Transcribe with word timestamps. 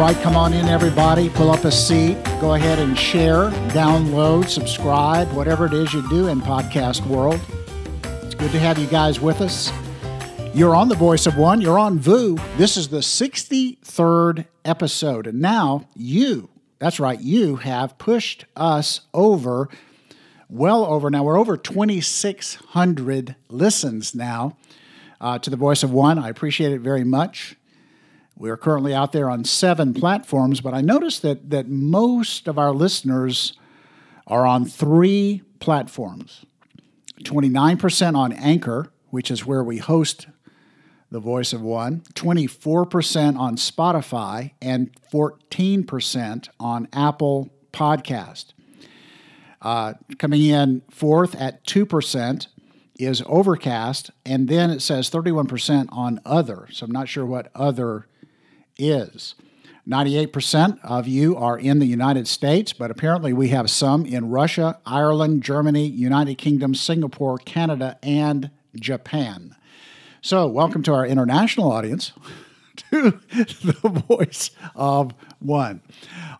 Right, 0.00 0.16
come 0.22 0.34
on 0.34 0.54
in, 0.54 0.64
everybody. 0.64 1.28
Pull 1.28 1.50
up 1.50 1.66
a 1.66 1.70
seat. 1.70 2.16
Go 2.40 2.54
ahead 2.54 2.78
and 2.78 2.98
share, 2.98 3.50
download, 3.68 4.48
subscribe, 4.48 5.30
whatever 5.32 5.66
it 5.66 5.74
is 5.74 5.92
you 5.92 6.08
do 6.08 6.28
in 6.28 6.40
podcast 6.40 7.06
world. 7.06 7.38
It's 8.22 8.34
good 8.34 8.50
to 8.52 8.58
have 8.58 8.78
you 8.78 8.86
guys 8.86 9.20
with 9.20 9.42
us. 9.42 9.70
You're 10.54 10.74
on 10.74 10.88
the 10.88 10.94
Voice 10.94 11.26
of 11.26 11.36
One. 11.36 11.60
You're 11.60 11.78
on 11.78 11.98
VOO. 11.98 12.38
This 12.56 12.78
is 12.78 12.88
the 12.88 13.00
63rd 13.00 14.46
episode. 14.64 15.26
And 15.26 15.38
now 15.38 15.86
you, 15.94 16.48
that's 16.78 16.98
right, 16.98 17.20
you 17.20 17.56
have 17.56 17.98
pushed 17.98 18.46
us 18.56 19.02
over, 19.12 19.68
well 20.48 20.86
over. 20.86 21.10
Now 21.10 21.24
we're 21.24 21.38
over 21.38 21.58
2,600 21.58 23.36
listens 23.50 24.14
now 24.14 24.56
uh, 25.20 25.38
to 25.40 25.50
the 25.50 25.58
Voice 25.58 25.82
of 25.82 25.92
One. 25.92 26.18
I 26.18 26.30
appreciate 26.30 26.72
it 26.72 26.80
very 26.80 27.04
much. 27.04 27.58
We 28.40 28.48
are 28.48 28.56
currently 28.56 28.94
out 28.94 29.12
there 29.12 29.28
on 29.28 29.44
seven 29.44 29.92
platforms, 29.92 30.62
but 30.62 30.72
I 30.72 30.80
noticed 30.80 31.20
that, 31.20 31.50
that 31.50 31.68
most 31.68 32.48
of 32.48 32.58
our 32.58 32.72
listeners 32.72 33.52
are 34.26 34.46
on 34.46 34.64
three 34.64 35.42
platforms 35.58 36.46
29% 37.22 38.16
on 38.16 38.32
Anchor, 38.32 38.90
which 39.10 39.30
is 39.30 39.44
where 39.44 39.62
we 39.62 39.76
host 39.76 40.26
the 41.10 41.20
Voice 41.20 41.52
of 41.52 41.60
One, 41.60 42.00
24% 42.14 43.36
on 43.38 43.56
Spotify, 43.56 44.52
and 44.62 44.90
14% 45.12 46.48
on 46.58 46.88
Apple 46.94 47.50
Podcast. 47.74 48.54
Uh, 49.60 49.92
coming 50.18 50.46
in 50.46 50.80
fourth 50.90 51.34
at 51.34 51.62
2% 51.66 52.46
is 52.98 53.22
Overcast, 53.26 54.10
and 54.24 54.48
then 54.48 54.70
it 54.70 54.80
says 54.80 55.10
31% 55.10 55.88
on 55.92 56.20
Other. 56.24 56.68
So 56.72 56.86
I'm 56.86 56.90
not 56.90 57.06
sure 57.06 57.26
what 57.26 57.50
Other 57.54 58.06
is. 58.80 59.34
98% 59.88 60.78
of 60.84 61.08
you 61.08 61.36
are 61.36 61.58
in 61.58 61.78
the 61.78 61.86
United 61.86 62.28
States, 62.28 62.72
but 62.72 62.90
apparently 62.90 63.32
we 63.32 63.48
have 63.48 63.70
some 63.70 64.04
in 64.04 64.28
Russia, 64.28 64.78
Ireland, 64.86 65.42
Germany, 65.42 65.86
United 65.86 66.36
Kingdom, 66.36 66.74
Singapore, 66.74 67.38
Canada, 67.38 67.98
and 68.02 68.50
Japan. 68.76 69.56
So, 70.20 70.46
welcome 70.46 70.82
to 70.84 70.92
our 70.92 71.06
international 71.06 71.72
audience, 71.72 72.12
to 72.90 73.20
the 73.30 74.04
voice 74.08 74.50
of 74.76 75.12
one. 75.38 75.80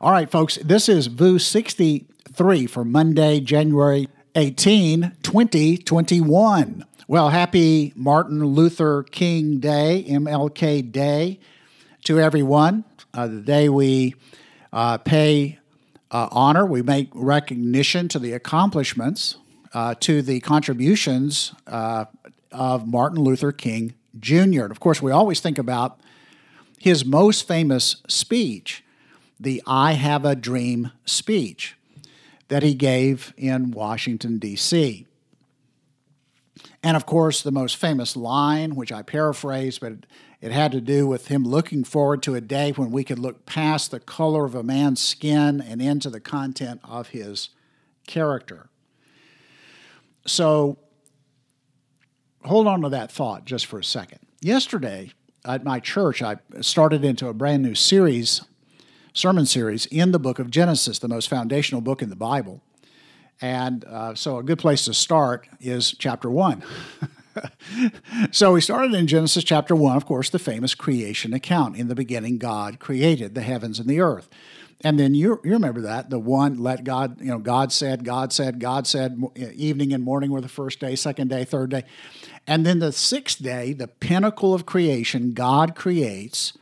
All 0.00 0.12
right, 0.12 0.30
folks, 0.30 0.56
this 0.58 0.88
is 0.88 1.06
VOO 1.06 1.38
63 1.38 2.66
for 2.66 2.84
Monday, 2.84 3.40
January 3.40 4.08
18, 4.36 5.16
2021. 5.22 6.84
Well, 7.08 7.30
happy 7.30 7.92
Martin 7.96 8.44
Luther 8.44 9.02
King 9.02 9.58
Day, 9.58 10.04
MLK 10.08 10.92
Day 10.92 11.40
to 12.04 12.20
everyone. 12.20 12.84
Uh, 13.12 13.26
the 13.26 13.40
day 13.40 13.68
we 13.68 14.14
uh, 14.72 14.98
pay 14.98 15.58
uh, 16.10 16.28
honor, 16.30 16.64
we 16.66 16.82
make 16.82 17.08
recognition 17.14 18.08
to 18.08 18.18
the 18.18 18.32
accomplishments, 18.32 19.36
uh, 19.74 19.94
to 20.00 20.22
the 20.22 20.40
contributions 20.40 21.52
uh, 21.66 22.04
of 22.52 22.86
Martin 22.86 23.20
Luther 23.20 23.52
King 23.52 23.94
Jr. 24.18 24.62
And 24.62 24.70
of 24.70 24.80
course, 24.80 25.00
we 25.00 25.12
always 25.12 25.40
think 25.40 25.58
about 25.58 26.00
his 26.78 27.04
most 27.04 27.46
famous 27.46 27.96
speech, 28.08 28.82
the 29.38 29.62
I 29.66 29.92
Have 29.92 30.24
a 30.24 30.34
Dream 30.34 30.92
speech 31.04 31.76
that 32.48 32.62
he 32.62 32.74
gave 32.74 33.32
in 33.36 33.70
Washington, 33.70 34.38
D.C. 34.38 35.06
And 36.82 36.96
of 36.96 37.06
course, 37.06 37.42
the 37.42 37.52
most 37.52 37.76
famous 37.76 38.16
line, 38.16 38.74
which 38.74 38.90
I 38.90 39.02
paraphrase, 39.02 39.78
but 39.78 39.92
it 40.40 40.52
had 40.52 40.72
to 40.72 40.80
do 40.80 41.06
with 41.06 41.28
him 41.28 41.44
looking 41.44 41.84
forward 41.84 42.22
to 42.22 42.34
a 42.34 42.40
day 42.40 42.72
when 42.72 42.90
we 42.90 43.04
could 43.04 43.18
look 43.18 43.44
past 43.44 43.90
the 43.90 44.00
color 44.00 44.46
of 44.46 44.54
a 44.54 44.62
man's 44.62 45.00
skin 45.00 45.60
and 45.60 45.82
into 45.82 46.08
the 46.08 46.20
content 46.20 46.80
of 46.82 47.08
his 47.08 47.50
character. 48.06 48.70
So 50.26 50.78
hold 52.44 52.66
on 52.66 52.80
to 52.82 52.88
that 52.88 53.12
thought 53.12 53.44
just 53.44 53.66
for 53.66 53.78
a 53.78 53.84
second. 53.84 54.20
Yesterday 54.40 55.12
at 55.44 55.64
my 55.64 55.78
church, 55.78 56.22
I 56.22 56.36
started 56.62 57.04
into 57.04 57.28
a 57.28 57.34
brand 57.34 57.62
new 57.62 57.74
series, 57.74 58.42
sermon 59.12 59.44
series 59.44 59.86
in 59.86 60.12
the 60.12 60.18
book 60.18 60.38
of 60.38 60.50
Genesis, 60.50 60.98
the 60.98 61.08
most 61.08 61.28
foundational 61.28 61.82
book 61.82 62.00
in 62.00 62.08
the 62.08 62.16
Bible. 62.16 62.62
And 63.42 63.84
uh, 63.84 64.14
so 64.14 64.38
a 64.38 64.42
good 64.42 64.58
place 64.58 64.86
to 64.86 64.94
start 64.94 65.46
is 65.60 65.94
chapter 65.98 66.30
one. 66.30 66.62
so 68.30 68.52
we 68.52 68.60
started 68.60 68.94
in 68.94 69.06
Genesis 69.06 69.44
chapter 69.44 69.74
1, 69.74 69.96
of 69.96 70.06
course, 70.06 70.30
the 70.30 70.38
famous 70.38 70.74
creation 70.74 71.32
account. 71.32 71.76
In 71.76 71.88
the 71.88 71.94
beginning, 71.94 72.38
God 72.38 72.78
created 72.78 73.34
the 73.34 73.42
heavens 73.42 73.78
and 73.78 73.88
the 73.88 74.00
earth. 74.00 74.28
And 74.82 74.98
then 74.98 75.14
you, 75.14 75.40
you 75.44 75.52
remember 75.52 75.82
that 75.82 76.08
the 76.08 76.18
one 76.18 76.58
let 76.58 76.84
God, 76.84 77.20
you 77.20 77.26
know, 77.26 77.38
God 77.38 77.70
said, 77.70 78.04
God 78.04 78.32
said, 78.32 78.60
God 78.60 78.86
said, 78.86 79.22
evening 79.36 79.92
and 79.92 80.02
morning 80.02 80.30
were 80.30 80.40
the 80.40 80.48
first 80.48 80.80
day, 80.80 80.96
second 80.96 81.28
day, 81.28 81.44
third 81.44 81.70
day. 81.70 81.84
And 82.46 82.64
then 82.64 82.78
the 82.78 82.92
sixth 82.92 83.42
day, 83.42 83.74
the 83.74 83.88
pinnacle 83.88 84.54
of 84.54 84.64
creation, 84.64 85.32
God 85.32 85.74
creates 85.74 86.54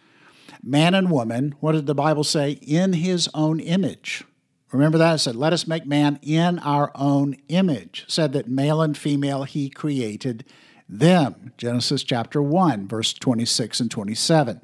man 0.63 0.95
and 0.95 1.11
woman. 1.11 1.55
What 1.61 1.73
did 1.73 1.87
the 1.87 1.95
Bible 1.95 2.25
say? 2.25 2.53
In 2.63 2.95
his 2.95 3.29
own 3.35 3.61
image. 3.61 4.25
Remember 4.71 4.99
that? 4.99 5.15
It 5.15 5.19
said, 5.19 5.37
Let 5.37 5.53
us 5.53 5.67
make 5.67 5.87
man 5.87 6.19
in 6.23 6.59
our 6.59 6.93
own 6.95 7.37
image. 7.49 8.05
Said 8.09 8.33
that 8.33 8.49
male 8.49 8.83
and 8.83 8.97
female 8.97 9.45
he 9.45 9.71
created 9.71 10.45
them. 10.89 11.53
Genesis 11.57 12.03
chapter 12.03 12.43
1, 12.43 12.87
verse 12.87 13.13
26 13.13 13.81
and 13.81 13.91
27. 13.91 14.61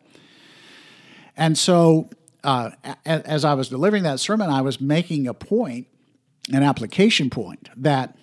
And 1.36 1.58
so, 1.58 2.10
uh, 2.42 2.70
as 3.04 3.44
I 3.44 3.54
was 3.54 3.68
delivering 3.68 4.02
that 4.04 4.20
sermon, 4.20 4.50
I 4.50 4.60
was 4.60 4.80
making 4.80 5.26
a 5.26 5.34
point, 5.34 5.86
an 6.52 6.62
application 6.62 7.30
point, 7.30 7.68
that 7.76 8.16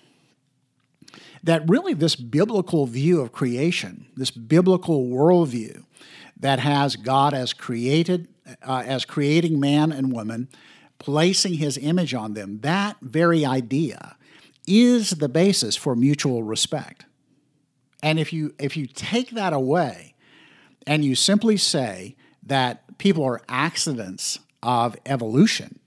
that 1.44 1.68
really 1.68 1.92
this 1.92 2.14
biblical 2.14 2.86
view 2.86 3.20
of 3.20 3.32
creation, 3.32 4.06
this 4.16 4.30
biblical 4.30 5.06
worldview 5.06 5.84
that 6.38 6.60
has 6.60 6.96
God 6.96 7.34
as 7.34 7.52
created, 7.52 8.28
uh, 8.62 8.84
as 8.86 9.04
creating 9.04 9.58
man 9.58 9.90
and 9.90 10.12
woman, 10.12 10.48
placing 11.02 11.54
his 11.54 11.76
image 11.76 12.14
on 12.14 12.34
them, 12.34 12.60
that 12.60 12.96
very 13.02 13.44
idea 13.44 14.16
is 14.68 15.10
the 15.10 15.28
basis 15.28 15.74
for 15.74 15.96
mutual 15.96 16.44
respect. 16.44 17.04
And 18.04 18.18
if 18.20 18.32
you 18.32 18.54
if 18.58 18.76
you 18.76 18.86
take 18.86 19.30
that 19.30 19.52
away 19.52 20.14
and 20.86 21.04
you 21.04 21.14
simply 21.16 21.56
say 21.56 22.16
that 22.44 22.98
people 22.98 23.24
are 23.24 23.40
accidents 23.48 24.38
of 24.62 24.96
evolution, 25.04 25.80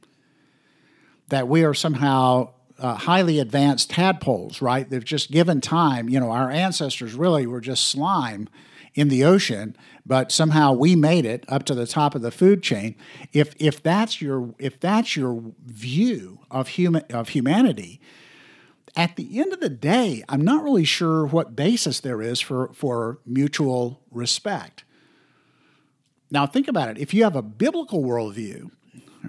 that 1.29 1.47
we 1.47 1.63
are 1.63 1.73
somehow 1.73 2.51
uh, 2.77 2.95
highly 2.95 3.39
advanced 3.39 3.89
tadpoles, 3.89 4.61
right? 4.61 4.89
They've 4.89 5.03
just 5.03 5.31
given 5.31 5.61
time. 5.61 6.09
You 6.09 6.19
know, 6.19 6.31
our 6.31 6.51
ancestors 6.51 7.13
really 7.13 7.47
were 7.47 7.61
just 7.61 7.87
slime 7.87 8.49
in 8.95 9.09
the 9.09 9.23
ocean, 9.23 9.75
but 10.05 10.31
somehow 10.31 10.71
we 10.71 10.95
made 10.95 11.25
it 11.25 11.45
up 11.47 11.63
to 11.65 11.75
the 11.75 11.85
top 11.85 12.15
of 12.15 12.21
the 12.21 12.31
food 12.31 12.63
chain. 12.63 12.95
If 13.31 13.53
if 13.59 13.83
that's 13.83 14.21
your 14.21 14.55
if 14.57 14.79
that's 14.79 15.15
your 15.15 15.43
view 15.65 16.39
of 16.49 16.69
human 16.69 17.03
of 17.11 17.29
humanity, 17.29 18.01
at 18.95 19.17
the 19.17 19.39
end 19.39 19.53
of 19.53 19.59
the 19.59 19.69
day, 19.69 20.23
I'm 20.29 20.41
not 20.41 20.63
really 20.63 20.85
sure 20.85 21.25
what 21.25 21.55
basis 21.55 21.99
there 21.99 22.21
is 22.21 22.39
for, 22.39 22.71
for 22.73 23.19
mutual 23.25 24.01
respect. 24.09 24.83
Now, 26.31 26.47
think 26.47 26.67
about 26.67 26.89
it. 26.89 26.97
If 26.97 27.13
you 27.13 27.23
have 27.23 27.35
a 27.35 27.41
biblical 27.41 28.03
worldview, 28.03 28.71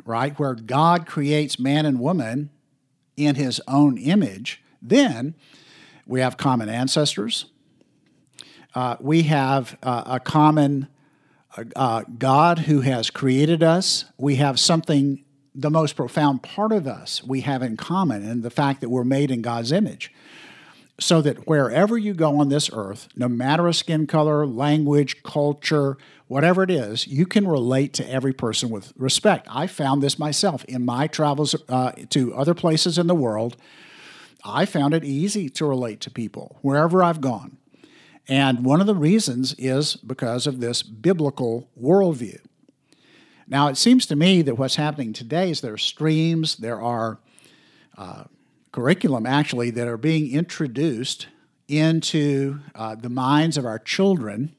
right, 0.05 0.39
where 0.39 0.55
God 0.55 1.07
creates 1.07 1.59
man 1.59 1.85
and 1.85 1.99
woman 1.99 2.51
in 3.17 3.35
his 3.35 3.61
own 3.67 3.99
image, 3.99 4.63
then 4.81 5.35
we 6.07 6.21
have 6.21 6.37
common 6.37 6.69
ancestors, 6.69 7.47
uh, 8.77 8.95
we 9.01 9.23
have 9.23 9.79
uh, 9.83 10.03
a 10.05 10.21
common 10.21 10.87
uh, 11.75 12.03
God 12.19 12.59
who 12.59 12.83
has 12.83 13.09
created 13.09 13.63
us. 13.63 14.05
We 14.19 14.37
have 14.37 14.61
something, 14.61 15.25
the 15.55 15.71
most 15.71 15.97
profound 15.97 16.43
part 16.43 16.73
of 16.73 16.87
us 16.87 17.25
we 17.25 17.41
have 17.41 17.63
in 17.63 17.79
common, 17.79 18.23
and 18.23 18.43
the 18.43 18.51
fact 18.51 18.83
that 18.83 18.91
we're 18.91 19.03
made 19.03 19.31
in 19.31 19.41
God's 19.41 19.73
image. 19.73 20.13
So 21.01 21.23
that 21.23 21.47
wherever 21.47 21.97
you 21.97 22.13
go 22.13 22.39
on 22.39 22.51
this 22.51 22.69
earth, 22.71 23.09
no 23.17 23.29
matter 23.29 23.73
skin 23.73 24.07
color, 24.07 24.47
language, 24.47 25.23
culture, 25.23 25.97
whatever 26.27 26.63
it 26.63 26.71
is, 26.71 27.07
you 27.07 27.25
can 27.25 27.49
relate 27.49 27.95
to 27.95 28.11
every 28.11 28.35
person 28.35 28.69
with 28.69 28.93
respect. 28.97 29.47
I 29.51 29.69
found 29.69 30.03
this 30.03 30.19
myself 30.19 30.65
in 30.67 30.85
my 30.85 31.07
travels 31.07 31.55
uh, 31.71 31.93
to 32.11 32.35
other 32.35 32.55
places 32.55 32.99
in 32.99 33.07
the 33.07 33.15
world. 33.15 33.57
I 34.45 34.67
found 34.67 34.93
it 34.93 35.03
easy 35.03 35.49
to 35.51 35.65
relate 35.65 36.01
to 36.03 36.11
people 36.11 36.59
wherever 36.61 37.03
I've 37.03 37.23
gone. 37.23 37.57
And 38.29 38.65
one 38.65 38.81
of 38.81 38.87
the 38.87 38.95
reasons 38.95 39.55
is 39.57 39.97
because 39.97 40.47
of 40.47 40.61
this 40.61 40.83
biblical 40.83 41.69
worldview. 41.81 42.41
Now, 43.49 43.69
it 43.69 43.77
seems 43.77 44.07
to 44.07 44.17
me 44.17 44.43
that 44.43 44.57
what's 44.57 44.77
happening 44.77 45.13
today 45.13 45.51
is 45.51 45.61
there 45.61 45.75
are 45.75 45.79
streams, 45.79 46.57
there 46.57 46.81
are 46.81 47.21
uh, 47.97 48.25
curriculum 48.73 49.27
actually 49.27 49.71
that 49.71 49.87
are 49.87 49.97
being 49.97 50.33
introduced 50.33 51.29
into 51.69 52.61
uh, 52.75 52.97
the 52.97 53.09
minds 53.09 53.57
of 53.57 53.65
our 53.65 53.79
children 53.79 54.55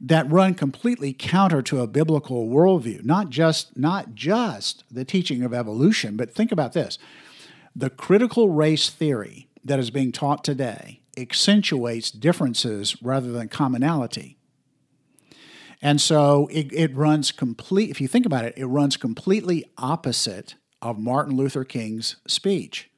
that 0.00 0.30
run 0.30 0.54
completely 0.54 1.12
counter 1.12 1.62
to 1.62 1.80
a 1.80 1.86
biblical 1.86 2.48
worldview. 2.48 3.04
Not 3.04 3.30
just 3.30 3.76
not 3.76 4.14
just 4.14 4.84
the 4.90 5.04
teaching 5.04 5.42
of 5.42 5.54
evolution, 5.54 6.16
but 6.16 6.32
think 6.32 6.52
about 6.52 6.72
this: 6.72 6.98
the 7.74 7.90
critical 7.90 8.50
race 8.50 8.90
theory 8.90 9.48
that 9.64 9.78
is 9.78 9.90
being 9.90 10.12
taught 10.12 10.44
today 10.44 11.00
accentuates 11.16 12.10
differences 12.10 13.02
rather 13.02 13.32
than 13.32 13.48
commonality. 13.48 14.38
And 15.82 16.00
so 16.00 16.48
it, 16.50 16.72
it 16.72 16.94
runs 16.94 17.30
complete, 17.30 17.90
if 17.90 18.00
you 18.00 18.08
think 18.08 18.24
about 18.24 18.44
it, 18.44 18.54
it 18.56 18.66
runs 18.66 18.96
completely 18.96 19.64
opposite 19.76 20.54
of 20.80 20.98
Martin 20.98 21.36
Luther 21.36 21.64
King's 21.64 22.16
speech. 22.26 22.90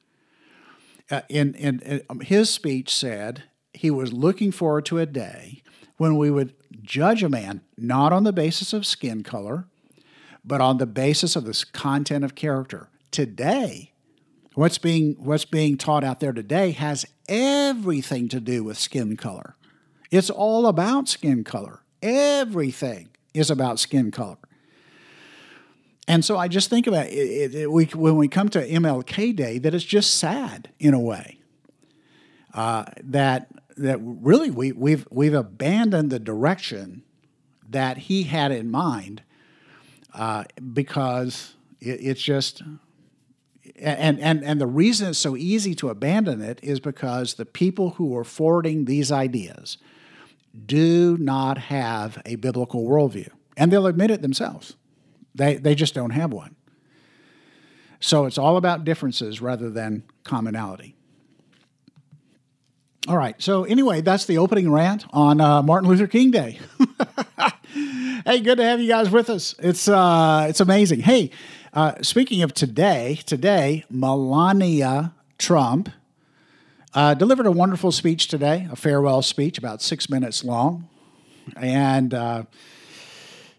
Uh, 1.09 1.21
in, 1.29 1.53
in, 1.55 1.79
in 1.81 2.01
um, 2.09 2.19
his 2.19 2.49
speech 2.49 2.93
said 2.93 3.43
he 3.73 3.91
was 3.91 4.13
looking 4.13 4.51
forward 4.51 4.85
to 4.85 4.99
a 4.99 5.05
day 5.05 5.61
when 5.97 6.17
we 6.17 6.31
would 6.31 6.53
judge 6.81 7.23
a 7.23 7.29
man 7.29 7.61
not 7.77 8.13
on 8.13 8.23
the 8.23 8.33
basis 8.33 8.73
of 8.73 8.85
skin 8.85 9.23
color, 9.23 9.65
but 10.43 10.61
on 10.61 10.77
the 10.77 10.85
basis 10.85 11.35
of 11.35 11.45
this 11.45 11.63
content 11.63 12.23
of 12.23 12.35
character. 12.35 12.89
Today, 13.11 13.93
what's 14.57 14.79
being 14.79 15.15
what's 15.19 15.45
being 15.45 15.77
taught 15.77 16.03
out 16.03 16.19
there 16.19 16.33
today 16.33 16.71
has 16.71 17.05
everything 17.29 18.27
to 18.27 18.39
do 18.39 18.63
with 18.63 18.75
skin 18.75 19.15
color. 19.15 19.55
It's 20.09 20.31
all 20.31 20.65
about 20.65 21.07
skin 21.07 21.43
color. 21.43 21.83
Everything 22.01 23.09
is 23.35 23.51
about 23.51 23.77
skin 23.77 24.09
color. 24.09 24.37
And 26.07 26.25
so 26.25 26.37
I 26.37 26.47
just 26.47 26.71
think 26.71 26.87
about 26.87 27.05
it, 27.05 27.11
it, 27.11 27.55
it 27.55 27.71
we, 27.71 27.85
when 27.85 28.15
we 28.15 28.27
come 28.27 28.49
to 28.49 28.67
MLK 28.67 29.35
Day 29.35 29.59
that 29.59 29.75
it's 29.75 29.85
just 29.85 30.15
sad 30.15 30.71
in 30.79 30.95
a 30.95 30.99
way 30.99 31.37
uh, 32.55 32.85
that 33.03 33.49
that 33.75 33.99
really 34.01 34.49
we, 34.49 34.71
we've 34.71 35.07
we've 35.11 35.35
abandoned 35.35 36.09
the 36.09 36.19
direction 36.19 37.03
that 37.69 37.97
he 37.97 38.23
had 38.23 38.51
in 38.51 38.71
mind 38.71 39.21
uh, 40.15 40.45
because 40.73 41.53
it, 41.79 41.99
it's 42.01 42.23
just 42.23 42.63
and, 43.79 44.19
and, 44.19 44.43
and 44.43 44.59
the 44.59 44.67
reason 44.67 45.09
it's 45.09 45.19
so 45.19 45.35
easy 45.35 45.75
to 45.75 45.89
abandon 45.89 46.41
it 46.41 46.59
is 46.63 46.79
because 46.79 47.35
the 47.35 47.45
people 47.45 47.91
who 47.91 48.15
are 48.17 48.23
forwarding 48.23 48.85
these 48.85 49.11
ideas 49.11 49.77
do 50.65 51.17
not 51.17 51.57
have 51.57 52.21
a 52.25 52.35
biblical 52.35 52.85
worldview. 52.85 53.29
And 53.55 53.71
they'll 53.71 53.87
admit 53.87 54.11
it 54.11 54.21
themselves. 54.21 54.75
They, 55.35 55.55
they 55.55 55.75
just 55.75 55.93
don't 55.93 56.11
have 56.11 56.31
one. 56.31 56.55
So 57.99 58.25
it's 58.25 58.37
all 58.37 58.57
about 58.57 58.83
differences 58.83 59.41
rather 59.41 59.69
than 59.69 60.03
commonality. 60.23 60.95
All 63.07 63.17
right. 63.17 63.41
So, 63.41 63.63
anyway, 63.63 64.01
that's 64.01 64.25
the 64.25 64.37
opening 64.37 64.69
rant 64.69 65.05
on 65.11 65.39
uh, 65.39 65.63
Martin 65.63 65.89
Luther 65.89 66.07
King 66.07 66.29
Day. 66.29 66.59
hey, 68.25 68.41
good 68.41 68.57
to 68.57 68.63
have 68.63 68.81
you 68.81 68.89
guys 68.89 69.09
with 69.09 69.29
us. 69.29 69.55
It's, 69.59 69.87
uh, 69.87 70.47
it's 70.49 70.59
amazing. 70.59 70.99
Hey, 70.99 71.31
uh, 71.73 72.01
speaking 72.01 72.43
of 72.43 72.53
today, 72.53 73.19
today, 73.25 73.83
Melania 73.89 75.13
Trump 75.37 75.89
uh, 76.93 77.13
delivered 77.13 77.45
a 77.45 77.51
wonderful 77.51 77.91
speech 77.91 78.27
today, 78.27 78.67
a 78.71 78.75
farewell 78.75 79.21
speech, 79.21 79.57
about 79.57 79.81
six 79.81 80.09
minutes 80.09 80.43
long. 80.43 80.89
And, 81.55 82.13
uh, 82.13 82.43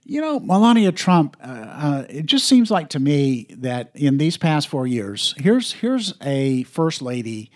you 0.04 0.20
know, 0.20 0.40
Melania 0.40 0.92
Trump, 0.92 1.36
uh, 1.42 1.46
uh, 1.46 2.06
it 2.08 2.26
just 2.26 2.46
seems 2.46 2.70
like 2.70 2.88
to 2.90 2.98
me 2.98 3.46
that 3.50 3.90
in 3.94 4.18
these 4.18 4.36
past 4.36 4.68
four 4.68 4.86
years, 4.86 5.34
here's, 5.38 5.72
here's 5.72 6.14
a 6.22 6.64
first 6.64 7.02
lady 7.02 7.50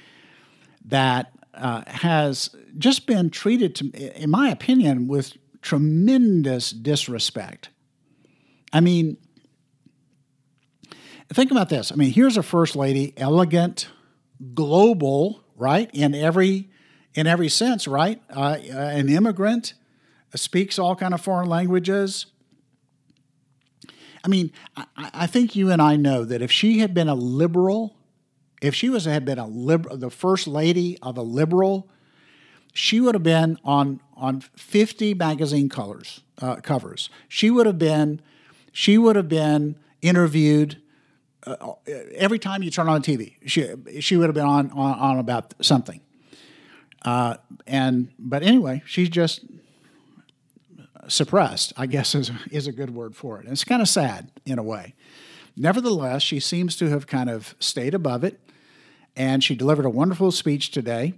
that 0.84 1.32
uh, 1.54 1.82
has 1.86 2.50
just 2.78 3.06
been 3.06 3.30
treated, 3.30 3.74
to, 3.76 3.90
in 4.22 4.30
my 4.30 4.50
opinion, 4.50 5.08
with 5.08 5.36
tremendous 5.62 6.70
disrespect. 6.70 7.70
I 8.72 8.80
mean, 8.80 9.16
think 11.32 11.50
about 11.50 11.68
this. 11.68 11.92
I 11.92 11.94
mean, 11.94 12.12
here's 12.12 12.36
a 12.36 12.42
first 12.42 12.76
lady, 12.76 13.14
elegant, 13.16 13.88
global, 14.54 15.42
right? 15.56 15.90
In 15.92 16.14
every 16.14 16.68
in 17.14 17.26
every 17.26 17.48
sense, 17.48 17.86
right? 17.86 18.22
Uh, 18.34 18.40
uh, 18.40 18.76
an 18.76 19.08
immigrant 19.08 19.74
speaks 20.34 20.78
all 20.78 20.96
kind 20.96 21.12
of 21.12 21.20
foreign 21.20 21.48
languages. 21.48 22.26
I 24.24 24.28
mean, 24.28 24.52
I, 24.76 24.86
I, 24.96 25.26
think 25.26 25.54
you 25.54 25.70
and 25.70 25.82
I 25.82 25.96
know 25.96 26.24
that 26.24 26.40
if 26.40 26.50
she 26.50 26.78
had 26.78 26.94
been 26.94 27.08
a 27.08 27.14
liberal, 27.14 27.96
if 28.62 28.74
she 28.74 28.88
was 28.88 29.04
had 29.04 29.24
been 29.24 29.38
a 29.38 29.46
liberal, 29.46 29.96
the 29.96 30.10
first 30.10 30.46
lady 30.46 30.96
of 31.02 31.18
a 31.18 31.22
liberal, 31.22 31.90
she 32.72 33.00
would 33.00 33.14
have 33.14 33.22
been 33.22 33.58
on 33.64 34.00
on 34.16 34.40
50 34.40 35.14
magazine 35.14 35.68
colors 35.68 36.22
uh, 36.40 36.56
covers. 36.56 37.10
She 37.28 37.50
would 37.50 37.66
have 37.66 37.78
been 37.78 38.22
she 38.72 38.96
would 38.96 39.16
have 39.16 39.28
been 39.28 39.76
interviewed 40.00 40.81
uh, 41.46 41.74
every 42.14 42.38
time 42.38 42.62
you 42.62 42.70
turn 42.70 42.88
on 42.88 43.02
TV, 43.02 43.36
she 43.46 43.68
she 44.00 44.16
would 44.16 44.26
have 44.26 44.34
been 44.34 44.46
on 44.46 44.70
on, 44.70 44.98
on 44.98 45.18
about 45.18 45.54
something. 45.60 46.00
Uh, 47.04 47.36
and 47.66 48.10
but 48.18 48.42
anyway, 48.42 48.82
she's 48.86 49.08
just 49.08 49.44
suppressed. 51.08 51.72
I 51.76 51.86
guess 51.86 52.14
is 52.14 52.30
is 52.50 52.66
a 52.66 52.72
good 52.72 52.90
word 52.90 53.16
for 53.16 53.38
it. 53.38 53.44
And 53.44 53.52
it's 53.52 53.64
kind 53.64 53.82
of 53.82 53.88
sad 53.88 54.30
in 54.44 54.58
a 54.58 54.62
way. 54.62 54.94
Nevertheless, 55.56 56.22
she 56.22 56.40
seems 56.40 56.76
to 56.76 56.88
have 56.88 57.06
kind 57.06 57.28
of 57.28 57.54
stayed 57.58 57.94
above 57.94 58.24
it, 58.24 58.40
and 59.16 59.44
she 59.44 59.54
delivered 59.54 59.84
a 59.84 59.90
wonderful 59.90 60.30
speech 60.30 60.70
today. 60.70 61.14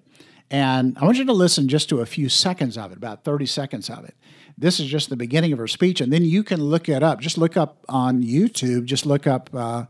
And 0.51 0.99
I 0.99 1.05
want 1.05 1.19
you 1.19 1.25
to 1.25 1.33
listen 1.33 1.69
just 1.69 1.89
to 1.89 2.01
a 2.01 2.07
few 2.07 2.29
seconds 2.29 2.77
of 2.77 2.93
it, 2.93 2.99
about 2.99 3.25
30 3.25 3.47
seconds 3.47 3.89
of 3.89 4.05
it. 4.05 4.15
This 4.57 4.79
is 4.79 4.87
just 4.87 5.11
the 5.11 5.17
beginning 5.17 5.53
of 5.53 5.59
her 5.59 5.67
speech, 5.67 6.01
and 6.01 6.13
then 6.13 6.25
you 6.25 6.45
can 6.45 6.63
look 6.63 6.89
it 6.89 7.03
up. 7.03 7.21
Just 7.21 7.39
look 7.39 7.57
up 7.57 7.85
on 7.89 8.23
YouTube, 8.23 8.85
just 8.85 9.05
look 9.05 9.27
up 9.27 9.51
uh, 9.53 9.87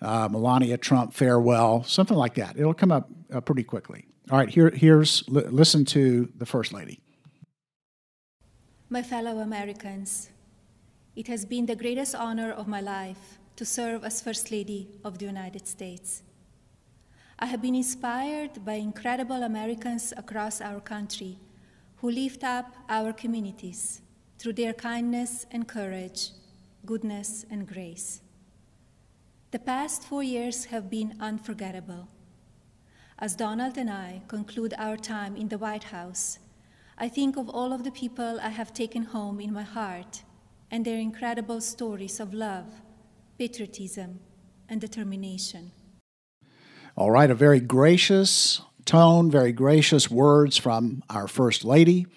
uh, 0.00 0.28
Melania 0.30 0.78
Trump 0.78 1.12
farewell, 1.12 1.84
something 1.84 2.16
like 2.16 2.34
that. 2.34 2.58
It'll 2.58 2.74
come 2.74 2.92
up 2.92 3.10
uh, 3.32 3.40
pretty 3.40 3.64
quickly. 3.64 4.06
All 4.30 4.38
right, 4.38 4.48
here, 4.48 4.70
here's 4.70 5.22
li- 5.28 5.44
listen 5.48 5.84
to 5.86 6.30
the 6.36 6.46
First 6.46 6.72
Lady. 6.72 7.00
My 8.88 9.02
fellow 9.02 9.38
Americans, 9.38 10.30
it 11.14 11.26
has 11.28 11.44
been 11.44 11.66
the 11.66 11.76
greatest 11.76 12.14
honor 12.14 12.52
of 12.52 12.66
my 12.66 12.80
life 12.80 13.38
to 13.56 13.64
serve 13.64 14.04
as 14.04 14.22
First 14.22 14.50
Lady 14.50 14.88
of 15.04 15.18
the 15.18 15.26
United 15.26 15.66
States. 15.68 16.22
I 17.38 17.46
have 17.46 17.60
been 17.60 17.74
inspired 17.74 18.64
by 18.64 18.74
incredible 18.74 19.42
Americans 19.42 20.14
across 20.16 20.60
our 20.60 20.80
country 20.80 21.38
who 22.00 22.10
lift 22.10 22.42
up 22.42 22.74
our 22.88 23.12
communities 23.12 24.00
through 24.38 24.54
their 24.54 24.72
kindness 24.72 25.46
and 25.50 25.68
courage, 25.68 26.30
goodness 26.86 27.44
and 27.50 27.68
grace. 27.68 28.22
The 29.50 29.58
past 29.58 30.04
four 30.04 30.22
years 30.22 30.66
have 30.66 30.88
been 30.88 31.14
unforgettable. 31.20 32.08
As 33.18 33.36
Donald 33.36 33.76
and 33.76 33.90
I 33.90 34.22
conclude 34.28 34.72
our 34.78 34.96
time 34.96 35.36
in 35.36 35.48
the 35.48 35.58
White 35.58 35.84
House, 35.84 36.38
I 36.96 37.08
think 37.08 37.36
of 37.36 37.50
all 37.50 37.72
of 37.72 37.84
the 37.84 37.90
people 37.90 38.40
I 38.40 38.48
have 38.48 38.72
taken 38.72 39.02
home 39.02 39.38
in 39.40 39.52
my 39.52 39.62
heart 39.62 40.22
and 40.70 40.84
their 40.84 40.98
incredible 40.98 41.60
stories 41.60 42.18
of 42.18 42.32
love, 42.32 42.80
patriotism, 43.38 44.20
and 44.70 44.80
determination. 44.80 45.72
All 46.96 47.10
right, 47.10 47.30
a 47.30 47.34
very 47.34 47.60
gracious 47.60 48.62
tone, 48.90 49.30
very 49.30 49.52
gracious 49.52 50.10
words 50.10 50.56
from 50.56 51.00
our 51.08 51.28
First 51.28 51.64
Lady, 51.64 52.08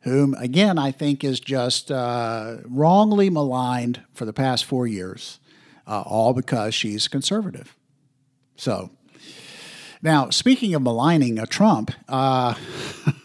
whom, 0.00 0.34
again, 0.34 0.76
I 0.76 0.90
think 0.90 1.22
is 1.22 1.38
just 1.38 1.92
uh, 1.92 2.56
wrongly 2.64 3.30
maligned 3.30 4.02
for 4.12 4.24
the 4.24 4.32
past 4.32 4.64
four 4.64 4.88
years, 4.88 5.38
uh, 5.86 6.00
all 6.00 6.32
because 6.32 6.74
she's 6.74 7.06
conservative. 7.06 7.76
So, 8.56 8.90
now, 10.02 10.30
speaking 10.30 10.74
of 10.74 10.82
maligning 10.82 11.38
a 11.38 11.46
Trump, 11.46 11.92
uh, 12.08 12.56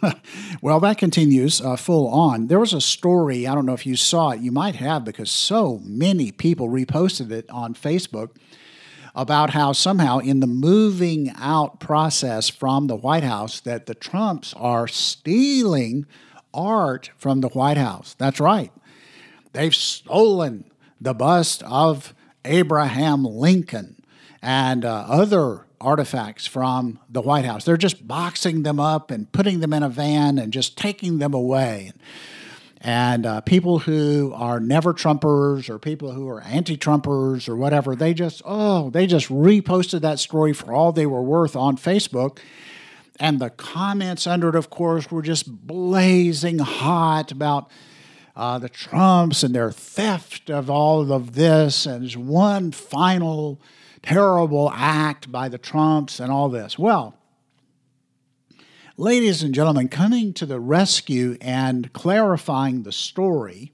well, 0.61 0.79
that 0.81 0.99
continues 0.99 1.59
uh, 1.59 1.77
full 1.77 2.07
on. 2.09 2.45
There 2.45 2.59
was 2.59 2.73
a 2.73 2.81
story, 2.81 3.47
I 3.47 3.55
don't 3.55 3.65
know 3.65 3.73
if 3.73 3.87
you 3.87 3.95
saw 3.95 4.29
it, 4.29 4.41
you 4.41 4.51
might 4.51 4.75
have 4.75 5.03
because 5.03 5.31
so 5.31 5.81
many 5.83 6.31
people 6.31 6.69
reposted 6.69 7.31
it 7.31 7.49
on 7.49 7.73
Facebook 7.73 8.35
about 9.17 9.49
how 9.49 9.71
somehow 9.71 10.19
in 10.19 10.41
the 10.41 10.47
moving 10.47 11.33
out 11.39 11.79
process 11.79 12.49
from 12.49 12.85
the 12.85 12.95
White 12.95 13.23
House 13.23 13.59
that 13.61 13.87
the 13.87 13.95
Trumps 13.95 14.53
are 14.55 14.87
stealing 14.87 16.05
art 16.53 17.09
from 17.17 17.41
the 17.41 17.49
White 17.49 17.77
House. 17.77 18.15
That's 18.19 18.39
right. 18.39 18.71
They've 19.53 19.73
stolen 19.73 20.65
the 21.01 21.15
bust 21.15 21.63
of 21.63 22.13
Abraham 22.45 23.25
Lincoln 23.25 24.03
and 24.43 24.85
uh, 24.85 25.05
other 25.09 25.65
artifacts 25.81 26.45
from 26.45 26.99
the 27.09 27.21
White 27.21 27.45
House. 27.45 27.63
They're 27.63 27.75
just 27.75 28.07
boxing 28.07 28.61
them 28.61 28.79
up 28.79 29.09
and 29.09 29.31
putting 29.31 29.61
them 29.61 29.73
in 29.73 29.81
a 29.81 29.89
van 29.89 30.37
and 30.37 30.53
just 30.53 30.77
taking 30.77 31.17
them 31.17 31.33
away. 31.33 31.91
And 32.81 33.25
uh, 33.25 33.41
people 33.41 33.79
who 33.79 34.31
are 34.35 34.59
never 34.59 34.93
Trumpers 34.93 35.69
or 35.69 35.79
people 35.79 36.11
who 36.11 36.29
are 36.29 36.41
anti 36.41 36.77
Trumpers 36.77 37.49
or 37.49 37.55
whatever, 37.55 37.95
they 37.95 38.13
just, 38.13 38.41
oh, 38.45 38.89
they 38.91 39.07
just 39.07 39.29
reposted 39.29 40.01
that 40.01 40.19
story 40.19 40.53
for 40.53 40.73
all 40.73 40.91
they 40.91 41.07
were 41.07 41.23
worth 41.23 41.55
on 41.55 41.77
Facebook. 41.77 42.39
And 43.19 43.39
the 43.39 43.49
comments 43.49 44.27
under 44.27 44.49
it, 44.49 44.55
of 44.55 44.69
course, 44.69 45.09
were 45.09 45.23
just 45.23 45.65
blazing 45.65 46.59
hot 46.59 47.31
about 47.31 47.71
uh, 48.35 48.59
the 48.59 48.69
Trumps 48.69 49.41
and 49.41 49.55
their 49.55 49.71
theft 49.71 50.51
of 50.51 50.69
all 50.69 51.11
of 51.11 51.33
this, 51.33 51.87
and 51.87 52.13
one 52.15 52.71
final 52.71 53.59
terrible 54.03 54.71
act 54.71 55.31
by 55.31 55.49
the 55.49 55.57
Trumps 55.57 56.19
and 56.19 56.31
all 56.31 56.47
this. 56.47 56.77
Well, 56.77 57.16
ladies 58.97 59.43
and 59.43 59.53
gentlemen, 59.53 59.87
coming 59.87 60.33
to 60.33 60.45
the 60.45 60.59
rescue 60.59 61.37
and 61.39 61.93
clarifying 61.93 62.83
the 62.83 62.91
story 62.91 63.71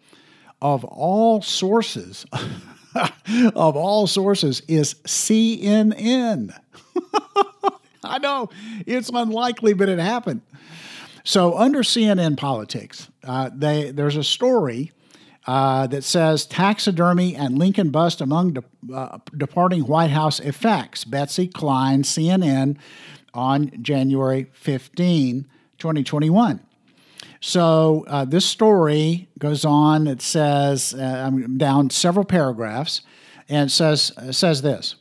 of 0.62 0.84
all 0.84 1.42
sources, 1.42 2.25
of 3.56 3.75
all 3.75 4.06
sources, 4.06 4.62
is 4.68 4.96
CNN. 5.06 6.58
I 8.03 8.20
know 8.20 8.50
it's 8.86 9.10
unlikely, 9.10 9.74
but 9.74 9.88
it 9.88 10.00
happened. 10.00 10.42
So, 11.24 11.58
under 11.58 11.84
CNN 11.84 12.36
politics, 12.36 13.08
uh, 13.24 13.50
they, 13.53 13.92
there's 13.92 14.18
a 14.18 14.25
story 14.25 14.92
uh, 15.48 15.88
that 15.88 16.03
says 16.03 16.46
taxidermy 16.46 17.34
and 17.36 17.58
Lincoln 17.58 17.92
bust 17.92 18.20
among 18.20 18.53
de- 18.53 18.63
uh, 18.94 19.20
departing 19.38 19.88
White 19.88 20.12
House 20.12 20.42
effects. 20.42 21.06
Betsy 21.06 21.48
Klein, 21.48 22.03
CNN, 22.03 22.77
on 23.33 23.71
January 23.81 24.47
15, 24.53 25.47
2021. 25.77 26.59
So 27.39 28.05
uh, 28.07 28.25
this 28.25 28.45
story 28.45 29.27
goes 29.37 29.65
on. 29.65 30.07
It 30.07 30.21
says 30.21 30.93
uh, 30.97 31.03
I'm 31.03 31.57
down 31.57 31.89
several 31.89 32.25
paragraphs, 32.25 33.01
and 33.49 33.69
it 33.69 33.73
says 33.73 34.13
says 34.31 34.61
this. 34.61 34.95